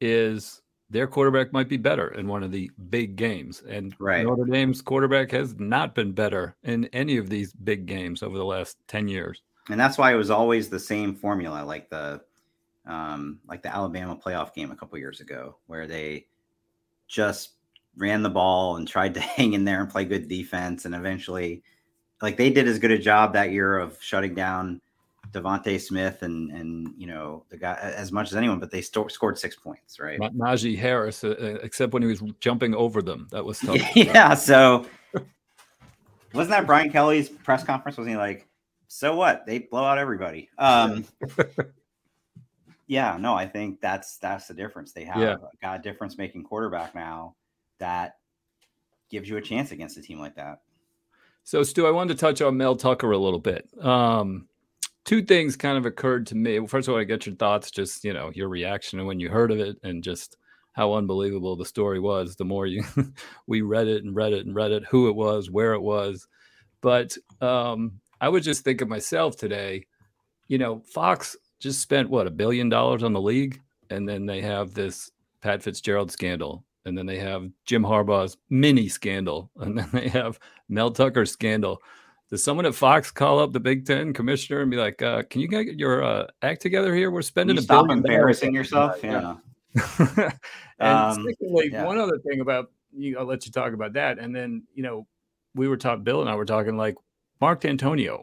is 0.00 0.62
their 0.90 1.06
quarterback 1.06 1.52
might 1.52 1.68
be 1.68 1.76
better 1.76 2.08
in 2.14 2.28
one 2.28 2.42
of 2.42 2.52
the 2.52 2.70
big 2.90 3.16
games, 3.16 3.62
and 3.68 3.94
right. 3.98 4.24
Notre 4.24 4.44
Dame's 4.44 4.82
quarterback 4.82 5.30
has 5.32 5.58
not 5.58 5.94
been 5.94 6.12
better 6.12 6.56
in 6.62 6.84
any 6.86 7.16
of 7.16 7.28
these 7.28 7.52
big 7.52 7.86
games 7.86 8.22
over 8.22 8.38
the 8.38 8.44
last 8.44 8.76
ten 8.86 9.08
years. 9.08 9.42
And 9.70 9.80
that's 9.80 9.96
why 9.96 10.12
it 10.12 10.16
was 10.16 10.30
always 10.30 10.68
the 10.68 10.78
same 10.78 11.14
formula, 11.14 11.64
like 11.64 11.88
the 11.88 12.20
um, 12.86 13.40
like 13.46 13.62
the 13.62 13.74
Alabama 13.74 14.16
playoff 14.16 14.54
game 14.54 14.70
a 14.70 14.76
couple 14.76 14.98
years 14.98 15.20
ago, 15.20 15.56
where 15.66 15.86
they 15.86 16.26
just 17.08 17.52
ran 17.96 18.22
the 18.22 18.30
ball 18.30 18.76
and 18.76 18.88
tried 18.88 19.14
to 19.14 19.20
hang 19.36 19.54
in 19.54 19.64
there 19.64 19.80
and 19.80 19.90
play 19.90 20.04
good 20.04 20.28
defense. 20.28 20.84
And 20.84 20.94
eventually, 20.94 21.62
like 22.22 22.36
they 22.36 22.50
did 22.50 22.68
as 22.68 22.78
good 22.78 22.90
a 22.90 22.98
job 22.98 23.32
that 23.34 23.52
year 23.52 23.78
of 23.78 24.00
shutting 24.00 24.34
down 24.34 24.80
DeVonta 25.32 25.80
Smith 25.80 26.22
and 26.22 26.50
and 26.52 26.94
you 26.96 27.06
know 27.06 27.44
the 27.48 27.56
guy 27.56 27.74
as 27.74 28.12
much 28.12 28.30
as 28.30 28.36
anyone, 28.36 28.60
but 28.60 28.70
they 28.70 28.80
st- 28.80 29.10
scored 29.10 29.38
six 29.38 29.56
points, 29.56 29.98
right? 29.98 30.20
Najee 30.20 30.78
Harris, 30.78 31.24
uh, 31.24 31.34
uh, 31.40 31.58
except 31.62 31.92
when 31.92 32.02
he 32.02 32.08
was 32.08 32.22
jumping 32.40 32.74
over 32.74 33.02
them, 33.02 33.26
that 33.30 33.44
was 33.44 33.58
tough. 33.58 33.78
yeah. 33.96 34.34
So 34.34 34.86
wasn't 36.32 36.50
that 36.50 36.66
Brian 36.66 36.90
Kelly's 36.90 37.28
press 37.28 37.64
conference? 37.64 37.98
Wasn't 37.98 38.12
he 38.12 38.18
like, 38.18 38.46
"So 38.86 39.16
what? 39.16 39.44
They 39.46 39.58
blow 39.60 39.84
out 39.84 39.98
everybody." 39.98 40.50
Um, 40.58 41.04
yeah. 42.86 43.16
No, 43.18 43.34
I 43.34 43.46
think 43.46 43.80
that's 43.80 44.18
that's 44.18 44.46
the 44.46 44.54
difference. 44.54 44.92
They 44.92 45.04
have 45.04 45.18
yeah. 45.18 45.36
got 45.62 45.80
a 45.80 45.82
difference 45.82 46.18
making 46.18 46.44
quarterback 46.44 46.94
now 46.94 47.36
that 47.78 48.16
gives 49.10 49.28
you 49.28 49.36
a 49.36 49.42
chance 49.42 49.70
against 49.70 49.96
a 49.96 50.02
team 50.02 50.18
like 50.18 50.36
that. 50.36 50.60
So, 51.44 51.62
Stu, 51.62 51.86
I 51.86 51.90
wanted 51.90 52.14
to 52.14 52.20
touch 52.20 52.40
on 52.40 52.56
Mel 52.56 52.74
Tucker 52.74 53.10
a 53.10 53.18
little 53.18 53.38
bit. 53.38 53.68
Um, 53.80 54.48
two 55.04 55.22
things 55.22 55.56
kind 55.56 55.76
of 55.76 55.84
occurred 55.84 56.26
to 56.28 56.34
me. 56.34 56.66
First 56.66 56.88
of 56.88 56.94
all, 56.94 57.00
I 57.00 57.04
get 57.04 57.26
your 57.26 57.36
thoughts, 57.36 57.70
just 57.70 58.04
you 58.04 58.12
know, 58.12 58.30
your 58.34 58.48
reaction 58.48 59.04
when 59.04 59.20
you 59.20 59.28
heard 59.28 59.50
of 59.50 59.60
it, 59.60 59.76
and 59.82 60.02
just 60.02 60.36
how 60.72 60.94
unbelievable 60.94 61.54
the 61.56 61.64
story 61.64 62.00
was. 62.00 62.36
The 62.36 62.44
more 62.44 62.66
you 62.66 62.84
we 63.46 63.62
read 63.62 63.88
it 63.88 64.04
and 64.04 64.14
read 64.14 64.32
it 64.32 64.46
and 64.46 64.54
read 64.54 64.72
it, 64.72 64.84
who 64.84 65.08
it 65.08 65.14
was, 65.14 65.50
where 65.50 65.74
it 65.74 65.82
was. 65.82 66.26
But 66.80 67.16
um, 67.40 68.00
I 68.20 68.28
would 68.28 68.42
just 68.42 68.64
think 68.64 68.80
of 68.80 68.88
myself 68.88 69.36
today. 69.36 69.86
You 70.48 70.58
know, 70.58 70.80
Fox 70.80 71.36
just 71.64 71.80
spent 71.80 72.08
what 72.08 72.28
a 72.28 72.30
billion 72.30 72.68
dollars 72.68 73.02
on 73.02 73.12
the 73.12 73.20
league, 73.20 73.60
and 73.90 74.08
then 74.08 74.24
they 74.24 74.40
have 74.40 74.72
this 74.72 75.10
Pat 75.40 75.62
Fitzgerald 75.62 76.12
scandal 76.12 76.64
and 76.84 76.96
then 76.96 77.06
they 77.06 77.18
have 77.18 77.48
Jim 77.64 77.82
Harbaugh's 77.82 78.36
mini 78.50 78.88
scandal, 78.88 79.50
and 79.60 79.78
then 79.78 79.88
they 79.92 80.08
have 80.08 80.38
Mel 80.68 80.90
Tucker's 80.90 81.30
scandal. 81.30 81.82
Does 82.30 82.42
someone 82.42 82.66
at 82.66 82.74
Fox 82.74 83.10
call 83.10 83.38
up 83.38 83.52
the 83.52 83.60
Big 83.60 83.86
Ten 83.86 84.12
commissioner 84.12 84.62
and 84.62 84.70
be 84.70 84.76
like, 84.76 85.02
uh, 85.02 85.22
"Can 85.24 85.40
you 85.40 85.48
get 85.48 85.78
your 85.78 86.02
uh, 86.02 86.26
act 86.42 86.62
together 86.62 86.94
here? 86.94 87.10
We're 87.10 87.22
spending 87.22 87.58
a 87.58 87.62
stop 87.62 87.90
embarrassing 87.90 88.54
yourself." 88.54 89.02
Yeah. 89.02 89.36
and 89.98 90.32
um, 90.80 91.24
secondly, 91.26 91.70
yeah. 91.72 91.84
one 91.84 91.98
other 91.98 92.18
thing 92.18 92.40
about 92.40 92.70
you, 92.92 93.18
I'll 93.18 93.26
let 93.26 93.44
you 93.44 93.52
talk 93.52 93.72
about 93.72 93.92
that, 93.92 94.18
and 94.18 94.34
then 94.34 94.62
you 94.74 94.82
know, 94.82 95.06
we 95.54 95.68
were 95.68 95.76
talking. 95.76 96.02
Bill 96.02 96.22
and 96.22 96.30
I 96.30 96.34
were 96.34 96.46
talking 96.46 96.76
like 96.76 96.96
Mark 97.40 97.60
Dantonio 97.60 98.22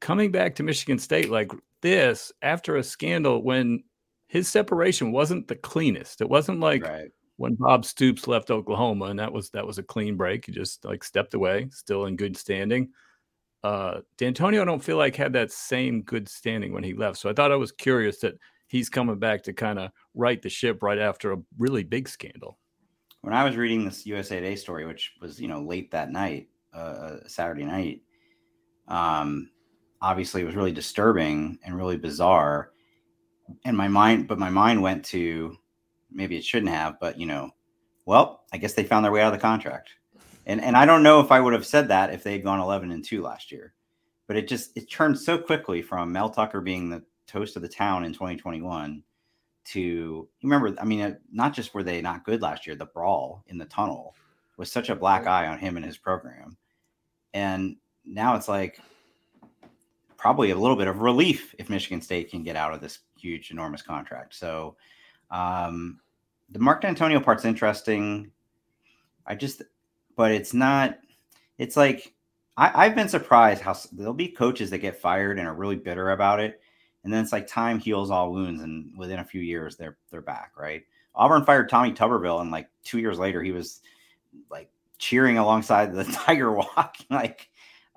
coming 0.00 0.30
back 0.32 0.54
to 0.54 0.62
Michigan 0.62 0.98
State 0.98 1.30
like 1.30 1.52
this 1.82 2.32
after 2.42 2.76
a 2.76 2.82
scandal 2.82 3.42
when 3.42 3.84
his 4.26 4.48
separation 4.48 5.12
wasn't 5.12 5.48
the 5.48 5.56
cleanest. 5.56 6.20
It 6.20 6.28
wasn't 6.28 6.60
like. 6.60 6.84
Right 6.84 7.10
when 7.40 7.54
Bob 7.54 7.86
Stoops 7.86 8.28
left 8.28 8.50
Oklahoma, 8.50 9.06
and 9.06 9.18
that 9.18 9.32
was 9.32 9.48
that 9.52 9.66
was 9.66 9.78
a 9.78 9.82
clean 9.82 10.14
break. 10.14 10.44
He 10.44 10.52
just 10.52 10.84
like 10.84 11.02
stepped 11.02 11.32
away, 11.32 11.68
still 11.72 12.04
in 12.04 12.14
good 12.14 12.36
standing. 12.36 12.90
Uh, 13.64 14.00
Dantonio, 14.18 14.60
I 14.60 14.66
don't 14.66 14.84
feel 14.84 14.98
like 14.98 15.16
had 15.16 15.32
that 15.32 15.50
same 15.50 16.02
good 16.02 16.28
standing 16.28 16.74
when 16.74 16.84
he 16.84 16.92
left. 16.92 17.16
So 17.16 17.30
I 17.30 17.32
thought 17.32 17.50
I 17.50 17.56
was 17.56 17.72
curious 17.72 18.18
that 18.20 18.34
he's 18.68 18.90
coming 18.90 19.18
back 19.18 19.42
to 19.44 19.54
kind 19.54 19.78
of 19.78 19.90
right 20.12 20.40
the 20.42 20.50
ship 20.50 20.82
right 20.82 20.98
after 20.98 21.32
a 21.32 21.38
really 21.56 21.82
big 21.82 22.10
scandal. 22.10 22.58
When 23.22 23.32
I 23.32 23.42
was 23.42 23.56
reading 23.56 23.86
this 23.86 24.04
USA 24.04 24.36
Today 24.36 24.56
story, 24.56 24.84
which 24.84 25.14
was 25.22 25.40
you 25.40 25.48
know 25.48 25.62
late 25.62 25.90
that 25.92 26.12
night, 26.12 26.48
uh, 26.74 26.76
uh, 26.76 27.20
Saturday 27.26 27.64
night, 27.64 28.02
um, 28.86 29.48
obviously 30.02 30.42
it 30.42 30.46
was 30.46 30.56
really 30.56 30.72
disturbing 30.72 31.58
and 31.64 31.76
really 31.76 31.96
bizarre. 31.96 32.72
And 33.64 33.76
my 33.76 33.88
mind, 33.88 34.28
but 34.28 34.38
my 34.38 34.50
mind 34.50 34.82
went 34.82 35.04
to 35.06 35.56
maybe 36.10 36.36
it 36.36 36.44
shouldn't 36.44 36.72
have, 36.72 36.98
but 37.00 37.18
you 37.18 37.26
know, 37.26 37.50
well, 38.06 38.44
I 38.52 38.58
guess 38.58 38.74
they 38.74 38.84
found 38.84 39.04
their 39.04 39.12
way 39.12 39.22
out 39.22 39.32
of 39.32 39.38
the 39.38 39.42
contract. 39.42 39.90
And 40.46 40.60
and 40.60 40.76
I 40.76 40.86
don't 40.86 41.02
know 41.02 41.20
if 41.20 41.30
I 41.30 41.40
would 41.40 41.52
have 41.52 41.66
said 41.66 41.88
that 41.88 42.12
if 42.12 42.22
they 42.22 42.32
had 42.32 42.44
gone 42.44 42.60
11 42.60 42.90
and 42.90 43.04
2 43.04 43.22
last 43.22 43.52
year. 43.52 43.74
But 44.26 44.36
it 44.36 44.48
just 44.48 44.76
it 44.76 44.90
turned 44.90 45.18
so 45.18 45.38
quickly 45.38 45.82
from 45.82 46.12
Mel 46.12 46.30
Tucker 46.30 46.60
being 46.60 46.88
the 46.88 47.02
toast 47.26 47.56
of 47.56 47.62
the 47.62 47.68
town 47.68 48.04
in 48.04 48.12
2021 48.12 49.02
to 49.62 50.28
remember 50.42 50.74
I 50.80 50.84
mean 50.84 51.16
not 51.30 51.52
just 51.52 51.74
were 51.74 51.82
they 51.82 52.00
not 52.00 52.24
good 52.24 52.42
last 52.42 52.66
year, 52.66 52.76
the 52.76 52.86
brawl 52.86 53.44
in 53.48 53.58
the 53.58 53.66
tunnel 53.66 54.14
was 54.56 54.70
such 54.70 54.90
a 54.90 54.96
black 54.96 55.26
eye 55.26 55.46
on 55.46 55.58
him 55.58 55.76
and 55.76 55.86
his 55.86 55.98
program. 55.98 56.56
And 57.32 57.76
now 58.04 58.36
it's 58.36 58.48
like 58.48 58.80
probably 60.20 60.50
a 60.50 60.56
little 60.56 60.76
bit 60.76 60.86
of 60.86 61.00
relief 61.00 61.54
if 61.58 61.70
Michigan 61.70 62.02
State 62.02 62.30
can 62.30 62.42
get 62.42 62.54
out 62.54 62.74
of 62.74 62.82
this 62.82 62.98
huge 63.18 63.50
enormous 63.50 63.80
contract. 63.80 64.34
So 64.34 64.76
um, 65.30 65.98
the 66.50 66.58
Mark 66.58 66.82
Dantonio 66.82 67.24
part's 67.24 67.46
interesting. 67.46 68.30
I 69.26 69.34
just, 69.34 69.62
but 70.16 70.30
it's 70.30 70.52
not. 70.52 70.98
It's 71.56 71.76
like 71.76 72.14
I, 72.58 72.86
I've 72.86 72.94
been 72.94 73.08
surprised 73.08 73.62
how 73.62 73.74
there'll 73.92 74.12
be 74.12 74.28
coaches 74.28 74.68
that 74.70 74.78
get 74.78 75.00
fired 75.00 75.38
and 75.38 75.48
are 75.48 75.54
really 75.54 75.76
bitter 75.76 76.10
about 76.10 76.40
it, 76.40 76.60
and 77.02 77.12
then 77.12 77.22
it's 77.22 77.32
like 77.32 77.46
time 77.46 77.78
heals 77.78 78.10
all 78.10 78.32
wounds, 78.32 78.62
and 78.62 78.96
within 78.98 79.20
a 79.20 79.24
few 79.24 79.40
years 79.40 79.76
they're 79.76 79.96
they're 80.10 80.20
back, 80.20 80.52
right? 80.58 80.82
Auburn 81.14 81.44
fired 81.44 81.68
Tommy 81.68 81.92
Tuberville, 81.92 82.42
and 82.42 82.50
like 82.50 82.68
two 82.84 82.98
years 82.98 83.18
later, 83.18 83.42
he 83.42 83.52
was 83.52 83.80
like 84.50 84.70
cheering 84.98 85.38
alongside 85.38 85.94
the 85.94 86.04
Tiger 86.12 86.52
Walk. 86.52 86.96
like 87.10 87.49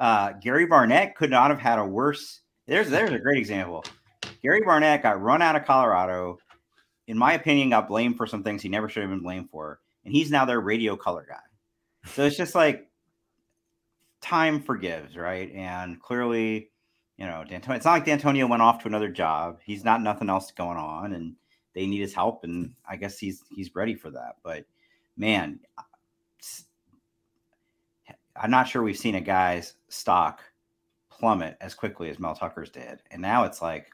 uh, 0.03 0.33
Gary 0.33 0.65
Barnett 0.65 1.15
could 1.15 1.29
not 1.29 1.49
have 1.49 1.61
had 1.61 1.79
a 1.79 1.85
worse. 1.85 2.41
There's 2.67 2.89
there's 2.89 3.11
a 3.11 3.19
great 3.19 3.37
example. 3.37 3.85
Gary 4.41 4.59
Barnett 4.59 5.01
got 5.01 5.21
run 5.21 5.41
out 5.41 5.55
of 5.55 5.63
Colorado. 5.63 6.39
In 7.07 7.17
my 7.17 7.33
opinion, 7.33 7.69
got 7.69 7.87
blamed 7.87 8.17
for 8.17 8.27
some 8.27 8.43
things 8.43 8.61
he 8.61 8.67
never 8.67 8.89
should 8.89 9.03
have 9.03 9.09
been 9.09 9.23
blamed 9.23 9.49
for, 9.49 9.79
and 10.03 10.13
he's 10.13 10.29
now 10.29 10.43
their 10.43 10.59
radio 10.59 10.97
color 10.97 11.25
guy. 11.27 11.39
So 12.11 12.25
it's 12.25 12.35
just 12.35 12.53
like 12.53 12.89
time 14.19 14.61
forgives, 14.61 15.15
right? 15.15 15.49
And 15.53 16.01
clearly, 16.01 16.69
you 17.15 17.25
know, 17.25 17.45
Dantonio, 17.49 17.77
it's 17.77 17.85
not 17.85 17.93
like 17.93 18.05
Dantonio 18.05 18.49
went 18.49 18.61
off 18.61 18.79
to 18.79 18.89
another 18.89 19.09
job. 19.09 19.59
He's 19.63 19.85
not 19.85 20.01
nothing 20.01 20.29
else 20.29 20.51
going 20.51 20.77
on, 20.77 21.13
and 21.13 21.35
they 21.73 21.87
need 21.87 22.01
his 22.01 22.13
help, 22.13 22.43
and 22.43 22.73
I 22.85 22.97
guess 22.97 23.17
he's 23.17 23.41
he's 23.55 23.73
ready 23.73 23.95
for 23.95 24.11
that. 24.11 24.35
But 24.43 24.65
man, 25.15 25.61
I'm 28.35 28.51
not 28.51 28.67
sure 28.67 28.81
we've 28.83 28.97
seen 28.97 29.15
a 29.15 29.21
guy's 29.21 29.73
stock 29.89 30.41
plummet 31.09 31.57
as 31.61 31.73
quickly 31.75 32.09
as 32.09 32.19
Mel 32.19 32.35
Tucker's 32.35 32.69
did, 32.69 32.99
and 33.11 33.21
now 33.21 33.43
it's 33.43 33.61
like 33.61 33.87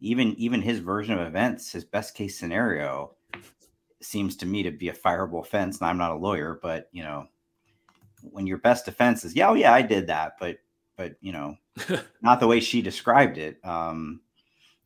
even 0.00 0.34
even 0.36 0.60
his 0.62 0.78
version 0.78 1.18
of 1.18 1.26
events, 1.26 1.72
his 1.72 1.84
best 1.84 2.14
case 2.14 2.38
scenario, 2.38 3.12
seems 4.00 4.36
to 4.36 4.46
me 4.46 4.62
to 4.62 4.70
be 4.70 4.88
a 4.88 4.94
fireable 4.94 5.40
offense. 5.40 5.78
And 5.80 5.88
I'm 5.88 5.98
not 5.98 6.12
a 6.12 6.16
lawyer, 6.16 6.58
but 6.62 6.88
you 6.92 7.02
know, 7.02 7.26
when 8.22 8.46
your 8.46 8.58
best 8.58 8.84
defense 8.84 9.24
is, 9.24 9.34
yeah, 9.34 9.48
oh 9.50 9.54
yeah, 9.54 9.72
I 9.72 9.82
did 9.82 10.06
that, 10.08 10.34
but 10.40 10.58
but 10.96 11.16
you 11.20 11.32
know, 11.32 11.56
not 12.22 12.40
the 12.40 12.46
way 12.46 12.60
she 12.60 12.82
described 12.82 13.38
it. 13.38 13.58
Um, 13.64 14.20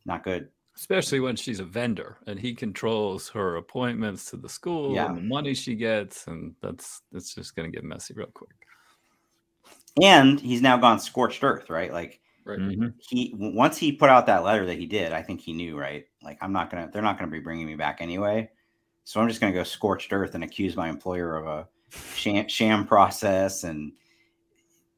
not 0.07 0.23
good. 0.25 0.49
Especially 0.77 1.21
when 1.21 1.37
she's 1.37 1.61
a 1.61 1.65
vendor 1.65 2.19
and 2.27 2.37
he 2.39 2.53
controls 2.53 3.29
her 3.29 3.57
appointments 3.57 4.29
to 4.31 4.37
the 4.37 4.49
school 4.49 4.93
Yeah. 4.93 5.07
and 5.07 5.17
the 5.17 5.23
money 5.23 5.55
she 5.55 5.75
gets, 5.77 6.27
and 6.27 6.55
that's 6.61 7.03
that's 7.13 7.35
just 7.35 7.55
gonna 7.55 7.71
get 7.71 7.85
messy 7.85 8.15
real 8.15 8.27
quick. 8.35 8.51
And 10.03 10.41
he's 10.41 10.61
now 10.63 10.77
gone 10.77 10.99
scorched 10.99 11.43
earth, 11.45 11.71
right? 11.71 11.93
Like 11.93 12.21
Right. 12.45 12.59
Mhm. 12.59 12.93
he 13.09 13.33
once 13.39 13.79
he 13.79 13.93
put 13.93 14.11
out 14.11 14.27
that 14.27 14.45
letter 14.45 14.67
that 14.67 14.79
he 14.79 14.85
did, 14.87 15.13
I 15.13 15.23
think 15.23 15.41
he 15.41 15.53
knew, 15.55 15.79
right? 15.79 16.05
Like 16.23 16.37
I'm 16.43 16.53
not 16.53 16.71
gonna, 16.71 16.91
they're 16.93 17.01
not 17.03 17.19
gonna 17.19 17.31
be 17.31 17.41
bringing 17.41 17.67
me 17.67 17.75
back 17.75 17.99
anyway. 18.01 18.51
So 19.05 19.21
I'm 19.21 19.29
just 19.29 19.41
gonna 19.41 19.53
go 19.55 19.63
scorched 19.65 20.13
earth 20.13 20.35
and 20.35 20.45
accuse 20.45 20.77
my 20.77 20.89
employer 20.91 21.37
of 21.37 21.47
a 21.47 21.69
sham, 22.15 22.47
sham 22.49 22.87
process 22.87 23.65
and 23.65 23.93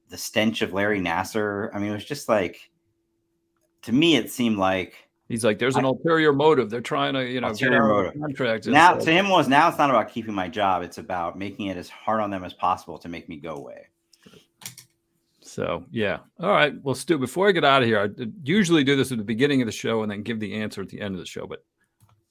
the 0.08 0.16
stench 0.16 0.62
of 0.62 0.72
Larry 0.72 1.00
Nassar. 1.00 1.70
I 1.74 1.78
mean, 1.78 1.90
it 1.90 1.94
was 1.94 2.04
just 2.04 2.28
like, 2.28 2.70
to 3.82 3.92
me, 3.92 4.16
it 4.16 4.30
seemed 4.30 4.56
like 4.58 4.94
He's 5.28 5.44
like, 5.44 5.58
there's 5.58 5.74
an 5.76 5.84
I- 5.84 5.88
ulterior 5.88 6.32
motive. 6.32 6.70
They're 6.70 6.80
trying 6.80 7.14
to, 7.14 7.28
you 7.28 7.40
know, 7.40 7.48
get 7.48 7.62
Ulterior 7.72 7.82
out 7.82 8.06
of 8.06 8.12
the 8.14 8.18
motive. 8.20 8.36
contract. 8.38 8.66
Now 8.68 8.94
like- 8.94 9.04
to 9.04 9.12
him 9.12 9.28
was 9.28 9.48
now 9.48 9.68
it's 9.68 9.76
not 9.78 9.90
about 9.90 10.08
keeping 10.10 10.34
my 10.34 10.48
job. 10.48 10.82
It's 10.84 10.98
about 10.98 11.36
making 11.36 11.66
it 11.66 11.76
as 11.76 11.88
hard 11.88 12.20
on 12.20 12.30
them 12.30 12.44
as 12.44 12.54
possible 12.54 12.96
to 12.98 13.08
make 13.08 13.28
me 13.28 13.36
go 13.36 13.54
away. 13.56 13.86
So 15.56 15.86
yeah. 15.90 16.18
All 16.38 16.50
right. 16.50 16.74
Well, 16.82 16.94
Stu, 16.94 17.16
before 17.16 17.48
I 17.48 17.52
get 17.52 17.64
out 17.64 17.80
of 17.80 17.88
here, 17.88 17.98
I 17.98 18.26
usually 18.44 18.84
do 18.84 18.94
this 18.94 19.10
at 19.10 19.16
the 19.16 19.24
beginning 19.24 19.62
of 19.62 19.66
the 19.66 19.72
show 19.72 20.02
and 20.02 20.12
then 20.12 20.22
give 20.22 20.38
the 20.38 20.52
answer 20.52 20.82
at 20.82 20.90
the 20.90 21.00
end 21.00 21.14
of 21.14 21.18
the 21.18 21.24
show, 21.24 21.46
but 21.46 21.64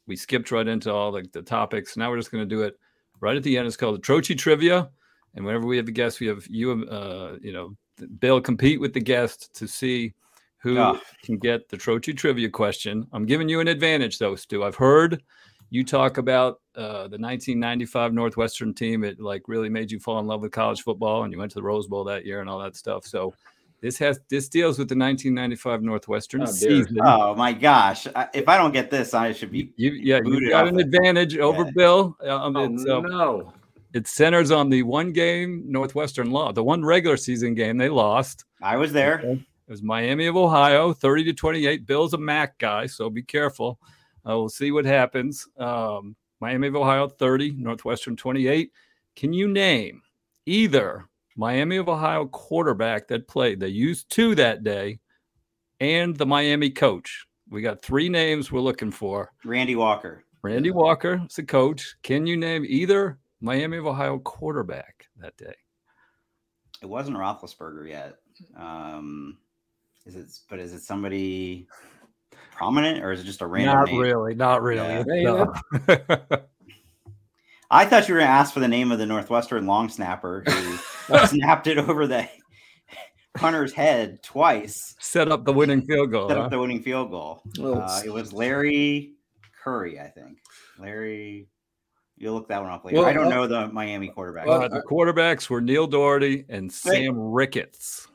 we 0.05 0.15
skipped 0.15 0.51
right 0.51 0.67
into 0.67 0.93
all 0.93 1.11
the, 1.11 1.27
the 1.33 1.41
topics. 1.41 1.97
Now 1.97 2.11
we're 2.11 2.17
just 2.19 2.29
going 2.29 2.47
to 2.47 2.55
do 2.55 2.61
it 2.61 2.77
right 3.21 3.35
at 3.35 3.41
the 3.41 3.57
end. 3.57 3.65
It's 3.65 3.77
called 3.77 3.95
the 3.95 4.01
Trocchi 4.05 4.37
Trivia. 4.37 4.91
And 5.33 5.43
whenever 5.43 5.65
we 5.65 5.75
have 5.77 5.87
a 5.87 5.91
guest, 5.91 6.19
we 6.19 6.27
have 6.27 6.45
you, 6.47 6.85
uh, 6.85 7.37
you 7.41 7.51
know, 7.51 7.75
Bill 8.19 8.39
compete 8.39 8.79
with 8.79 8.93
the 8.93 8.99
guest 8.99 9.55
to 9.55 9.67
see 9.67 10.13
who 10.57 10.77
Ah. 10.77 10.99
can 11.23 11.39
get 11.39 11.67
the 11.67 11.77
Trocchi 11.77 12.15
Trivia 12.15 12.49
question. 12.49 13.07
I'm 13.11 13.25
giving 13.25 13.49
you 13.49 13.59
an 13.59 13.67
advantage, 13.67 14.19
though, 14.19 14.35
Stu. 14.35 14.63
I've 14.63 14.75
heard 14.75 15.23
you 15.69 15.83
talk 15.83 16.17
about 16.17 16.61
uh, 16.75 17.07
the 17.07 17.17
1995 17.17 18.13
Northwestern 18.13 18.73
team. 18.73 19.03
It 19.03 19.19
like 19.19 19.43
really 19.47 19.69
made 19.69 19.91
you 19.91 19.99
fall 19.99 20.19
in 20.19 20.27
love 20.27 20.41
with 20.41 20.51
college 20.51 20.81
football, 20.83 21.23
and 21.23 21.33
you 21.33 21.39
went 21.39 21.51
to 21.51 21.55
the 21.55 21.63
Rose 21.63 21.87
Bowl 21.87 22.03
that 22.05 22.25
year 22.25 22.41
and 22.41 22.49
all 22.49 22.59
that 22.59 22.75
stuff. 22.75 23.05
So 23.05 23.33
this 23.81 23.97
has 23.99 24.19
this 24.29 24.47
deals 24.49 24.77
with 24.79 24.89
the 24.89 24.95
1995 24.97 25.83
Northwestern 25.83 26.41
Oh, 26.43 26.45
season. 26.45 26.97
Oh 27.03 27.35
my 27.35 27.51
gosh! 27.53 28.07
I, 28.15 28.27
if 28.33 28.47
I 28.47 28.57
don't 28.57 28.71
get 28.71 28.89
this, 28.89 29.13
I 29.13 29.31
should 29.33 29.51
be. 29.51 29.71
you, 29.75 29.91
yeah, 29.91 30.19
you've 30.23 30.49
got 30.49 30.67
an 30.67 30.79
advantage 30.79 31.37
over 31.37 31.63
Yeah. 31.65 31.71
Bill. 31.75 32.17
Um, 32.21 32.55
Oh, 32.55 32.73
it's, 32.73 32.85
uh, 32.87 32.99
no. 33.01 33.53
it 33.93 34.07
centers 34.07 34.51
on 34.51 34.69
the 34.69 34.83
one 34.83 35.11
game 35.13 35.63
Northwestern 35.67 36.31
lost, 36.31 36.55
the 36.55 36.63
one 36.63 36.83
regular 36.85 37.17
season 37.17 37.53
game 37.53 37.77
they 37.77 37.89
lost. 37.89 38.45
I 38.61 38.77
was 38.77 38.91
there. 38.93 39.19
It 39.19 39.71
was 39.71 39.81
Miami 39.81 40.27
of 40.27 40.35
Ohio, 40.37 40.93
30 40.93 41.23
to 41.25 41.33
28. 41.33 41.85
Bill's 41.87 42.13
a 42.13 42.19
MAC 42.19 42.57
guy, 42.59 42.85
so 42.85 43.09
be 43.09 43.23
careful. 43.23 43.79
Uh, 44.27 44.37
we'll 44.37 44.49
see 44.49 44.71
what 44.71 44.85
happens. 44.85 45.47
Um, 45.57 46.15
Miami 46.41 46.67
of 46.67 46.75
Ohio, 46.75 47.07
30, 47.07 47.51
Northwestern 47.51 48.15
28. 48.15 48.71
Can 49.15 49.33
you 49.33 49.47
name 49.47 50.01
either 50.45 51.07
Miami 51.35 51.77
of 51.77 51.89
Ohio 51.89 52.25
quarterback 52.25 53.07
that 53.07 53.27
played? 53.27 53.59
They 53.59 53.69
used 53.69 54.09
two 54.09 54.35
that 54.35 54.63
day 54.63 54.99
and 55.79 56.15
the 56.15 56.25
Miami 56.25 56.69
coach. 56.69 57.25
We 57.49 57.61
got 57.61 57.81
three 57.81 58.09
names 58.09 58.51
we're 58.51 58.61
looking 58.61 58.91
for. 58.91 59.31
Randy 59.43 59.75
Walker. 59.75 60.23
Randy 60.41 60.71
Walker 60.71 61.21
is 61.27 61.35
the 61.35 61.43
coach. 61.43 61.95
Can 62.03 62.27
you 62.27 62.37
name 62.37 62.65
either 62.67 63.17
Miami 63.41 63.77
of 63.77 63.87
Ohio 63.87 64.19
quarterback 64.19 65.07
that 65.17 65.37
day? 65.37 65.55
It 66.81 66.87
wasn't 66.87 67.17
Roethlisberger 67.17 67.89
yet. 67.89 68.17
Um, 68.57 69.37
is 70.05 70.15
it? 70.15 70.27
But 70.49 70.59
is 70.59 70.73
it 70.73 70.81
somebody 70.81 71.67
prominent 72.55 73.03
or 73.03 73.11
is 73.11 73.21
it 73.21 73.25
just 73.25 73.41
a 73.41 73.47
random 73.47 73.75
not 73.75 73.87
name? 73.87 73.99
really. 73.99 74.35
Not 74.35 74.63
really. 74.63 75.03
Yeah. 75.21 75.45
It's, 75.73 76.09
uh, 76.09 76.37
I 77.69 77.85
thought 77.85 78.07
you 78.07 78.13
were 78.13 78.19
going 78.19 78.29
to 78.29 78.33
ask 78.33 78.53
for 78.53 78.59
the 78.59 78.67
name 78.67 78.91
of 78.91 78.99
the 78.99 79.05
Northwestern 79.05 79.65
long 79.65 79.89
snapper 79.89 80.43
who 80.47 81.17
snapped 81.27 81.67
it 81.67 81.77
over 81.77 82.07
the 82.07 82.27
punter's 83.35 83.73
head 83.73 84.23
twice, 84.23 84.95
set 84.99 85.31
up 85.31 85.45
the 85.45 85.53
winning 85.53 85.85
field 85.85 86.11
goal. 86.11 86.29
set 86.29 86.37
huh? 86.37 86.43
up 86.43 86.51
the 86.51 86.59
winning 86.59 86.81
field 86.81 87.11
goal. 87.11 87.41
Uh, 87.59 88.01
it 88.05 88.09
was 88.09 88.31
Larry 88.31 89.13
Curry, 89.61 89.99
I 89.99 90.07
think. 90.07 90.37
Larry, 90.79 91.47
you'll 92.17 92.35
look 92.35 92.47
that 92.49 92.61
one 92.61 92.71
up 92.71 92.85
later. 92.85 92.99
Well, 92.99 93.07
I 93.07 93.13
don't 93.13 93.27
uh, 93.27 93.29
know 93.29 93.47
the 93.47 93.67
Miami 93.67 94.09
quarterback. 94.09 94.47
Uh, 94.47 94.67
the 94.67 94.81
quarterbacks 94.81 95.49
were 95.49 95.59
Neil 95.59 95.87
Doherty 95.87 96.45
and 96.49 96.71
Sam 96.71 97.19
Ricketts. 97.19 98.07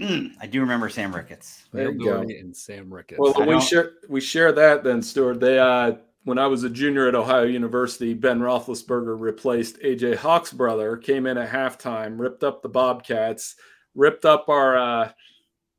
Mm, 0.00 0.32
I 0.40 0.46
do 0.46 0.60
remember 0.60 0.88
Sam 0.88 1.14
Ricketts. 1.14 1.64
There 1.72 1.92
Neil 1.92 2.22
you 2.22 2.28
go. 2.28 2.38
And 2.38 2.56
Sam 2.56 2.92
Ricketts. 2.92 3.20
Well, 3.20 3.34
we 3.46 3.60
share 3.60 3.92
we 4.08 4.20
share 4.20 4.50
that 4.52 4.82
then, 4.82 5.02
Stewart. 5.02 5.40
They 5.40 5.58
uh, 5.58 5.92
when 6.24 6.38
I 6.38 6.46
was 6.46 6.64
a 6.64 6.70
junior 6.70 7.06
at 7.06 7.14
Ohio 7.14 7.44
University, 7.44 8.14
Ben 8.14 8.40
Roethlisberger 8.40 9.20
replaced 9.20 9.78
AJ 9.80 10.16
Hawk's 10.16 10.52
brother. 10.52 10.96
Came 10.96 11.26
in 11.26 11.36
at 11.36 11.50
halftime, 11.50 12.18
ripped 12.18 12.44
up 12.44 12.62
the 12.62 12.68
Bobcats, 12.68 13.56
ripped 13.94 14.24
up 14.24 14.48
our 14.48 14.78
uh, 14.78 15.12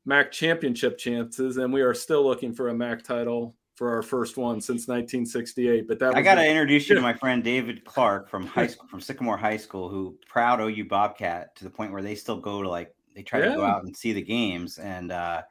MAC 0.04 0.30
championship 0.30 0.98
chances, 0.98 1.56
and 1.56 1.72
we 1.72 1.82
are 1.82 1.94
still 1.94 2.24
looking 2.24 2.52
for 2.52 2.68
a 2.68 2.74
MAC 2.74 3.02
title 3.02 3.56
for 3.74 3.90
our 3.90 4.02
first 4.02 4.36
one 4.36 4.60
since 4.60 4.86
1968. 4.86 5.88
But 5.88 5.98
that 5.98 6.14
I 6.14 6.22
got 6.22 6.36
to 6.36 6.42
the- 6.42 6.48
introduce 6.48 6.88
you 6.88 6.94
to 6.94 7.00
my 7.02 7.14
friend 7.14 7.42
David 7.42 7.84
Clark 7.84 8.28
from 8.28 8.46
high 8.46 8.68
school, 8.68 8.86
from 8.88 9.00
Sycamore 9.00 9.36
High 9.36 9.56
School, 9.56 9.88
who 9.88 10.16
proud 10.28 10.60
OU 10.60 10.84
Bobcat 10.84 11.56
to 11.56 11.64
the 11.64 11.70
point 11.70 11.92
where 11.92 12.02
they 12.02 12.14
still 12.14 12.38
go 12.38 12.62
to 12.62 12.68
like 12.68 12.94
they 13.14 13.22
try 13.22 13.40
to 13.40 13.54
go 13.54 13.64
out 13.64 13.84
and 13.84 13.96
see 13.96 14.12
the 14.12 14.22
games, 14.22 14.78
and 14.78 15.12
uh, 15.12 15.42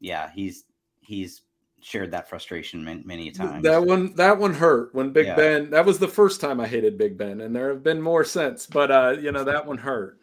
yeah, 0.00 0.30
he's 0.34 0.64
he's 1.00 1.42
shared 1.82 2.10
that 2.10 2.28
frustration 2.28 2.84
many, 2.84 3.02
many 3.04 3.30
times. 3.30 3.62
That 3.62 3.84
one, 3.84 4.12
that 4.14 4.38
one 4.38 4.52
hurt 4.52 4.92
when 4.94 5.10
Big 5.12 5.26
Yeah. 5.26 5.36
Ben. 5.36 5.70
That 5.70 5.86
was 5.86 5.98
the 5.98 6.08
first 6.08 6.40
time 6.40 6.60
I 6.60 6.66
hated 6.66 6.98
Big 6.98 7.16
Ben, 7.16 7.40
and 7.40 7.54
there 7.54 7.68
have 7.68 7.82
been 7.84 8.02
more 8.02 8.24
since. 8.24 8.66
But 8.66 8.90
uh, 8.90 9.16
you 9.20 9.30
know 9.30 9.44
that 9.44 9.66
one 9.66 9.78
hurt. 9.78 10.20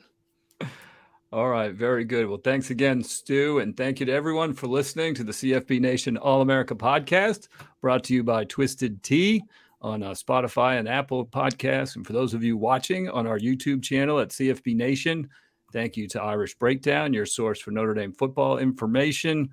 All 1.31 1.49
right, 1.49 1.73
very 1.73 2.05
good. 2.05 2.27
Well, 2.27 2.37
thanks 2.37 2.69
again, 2.69 3.01
Stu, 3.01 3.57
and 3.57 3.75
thank 3.75 3.99
you 3.99 4.05
to 4.05 4.11
everyone 4.11 4.53
for 4.53 4.67
listening 4.67 5.15
to 5.15 5.23
the 5.23 5.31
CFB 5.31 5.81
Nation 5.81 6.15
All 6.17 6.41
America 6.41 6.75
podcast, 6.75 7.47
brought 7.81 8.03
to 8.03 8.13
you 8.13 8.23
by 8.23 8.43
Twisted 8.43 9.01
Tea 9.01 9.41
on 9.81 10.03
uh, 10.03 10.11
Spotify 10.11 10.77
and 10.77 10.87
Apple 10.87 11.25
Podcasts. 11.25 11.95
And 11.95 12.05
for 12.05 12.13
those 12.13 12.35
of 12.35 12.43
you 12.43 12.55
watching 12.55 13.09
on 13.09 13.25
our 13.25 13.39
YouTube 13.39 13.81
channel 13.81 14.19
at 14.19 14.29
CFB 14.29 14.75
Nation, 14.75 15.27
thank 15.73 15.97
you 15.97 16.07
to 16.07 16.21
Irish 16.21 16.55
Breakdown, 16.55 17.13
your 17.13 17.25
source 17.25 17.59
for 17.59 17.71
Notre 17.71 17.95
Dame 17.95 18.13
football 18.13 18.59
information. 18.59 19.49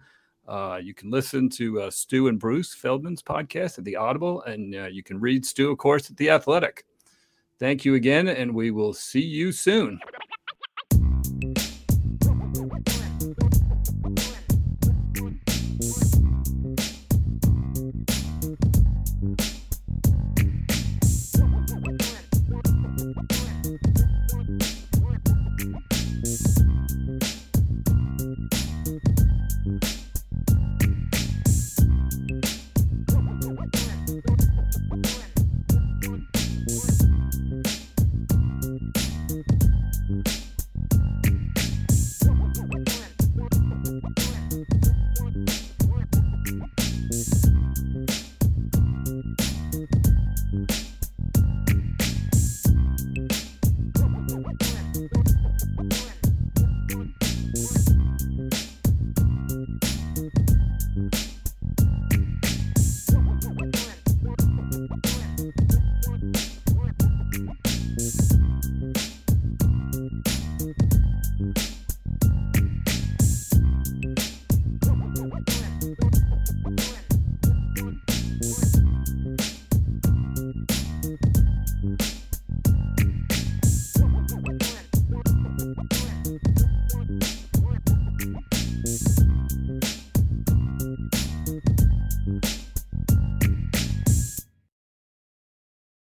Uh, 0.46 0.78
you 0.80 0.94
can 0.94 1.10
listen 1.10 1.48
to 1.48 1.80
uh, 1.80 1.90
Stu 1.90 2.28
and 2.28 2.38
Bruce 2.38 2.74
Feldman's 2.74 3.22
podcast 3.22 3.78
at 3.78 3.84
the 3.84 3.96
Audible, 3.96 4.42
and 4.42 4.74
uh, 4.74 4.86
you 4.86 5.02
can 5.02 5.18
read 5.18 5.44
Stu, 5.46 5.70
of 5.70 5.78
course, 5.78 6.10
at 6.10 6.16
the 6.18 6.30
Athletic. 6.30 6.84
Thank 7.58 7.84
you 7.84 7.94
again, 7.94 8.28
and 8.28 8.54
we 8.54 8.70
will 8.70 8.92
see 8.92 9.22
you 9.22 9.50
soon. 9.50 9.98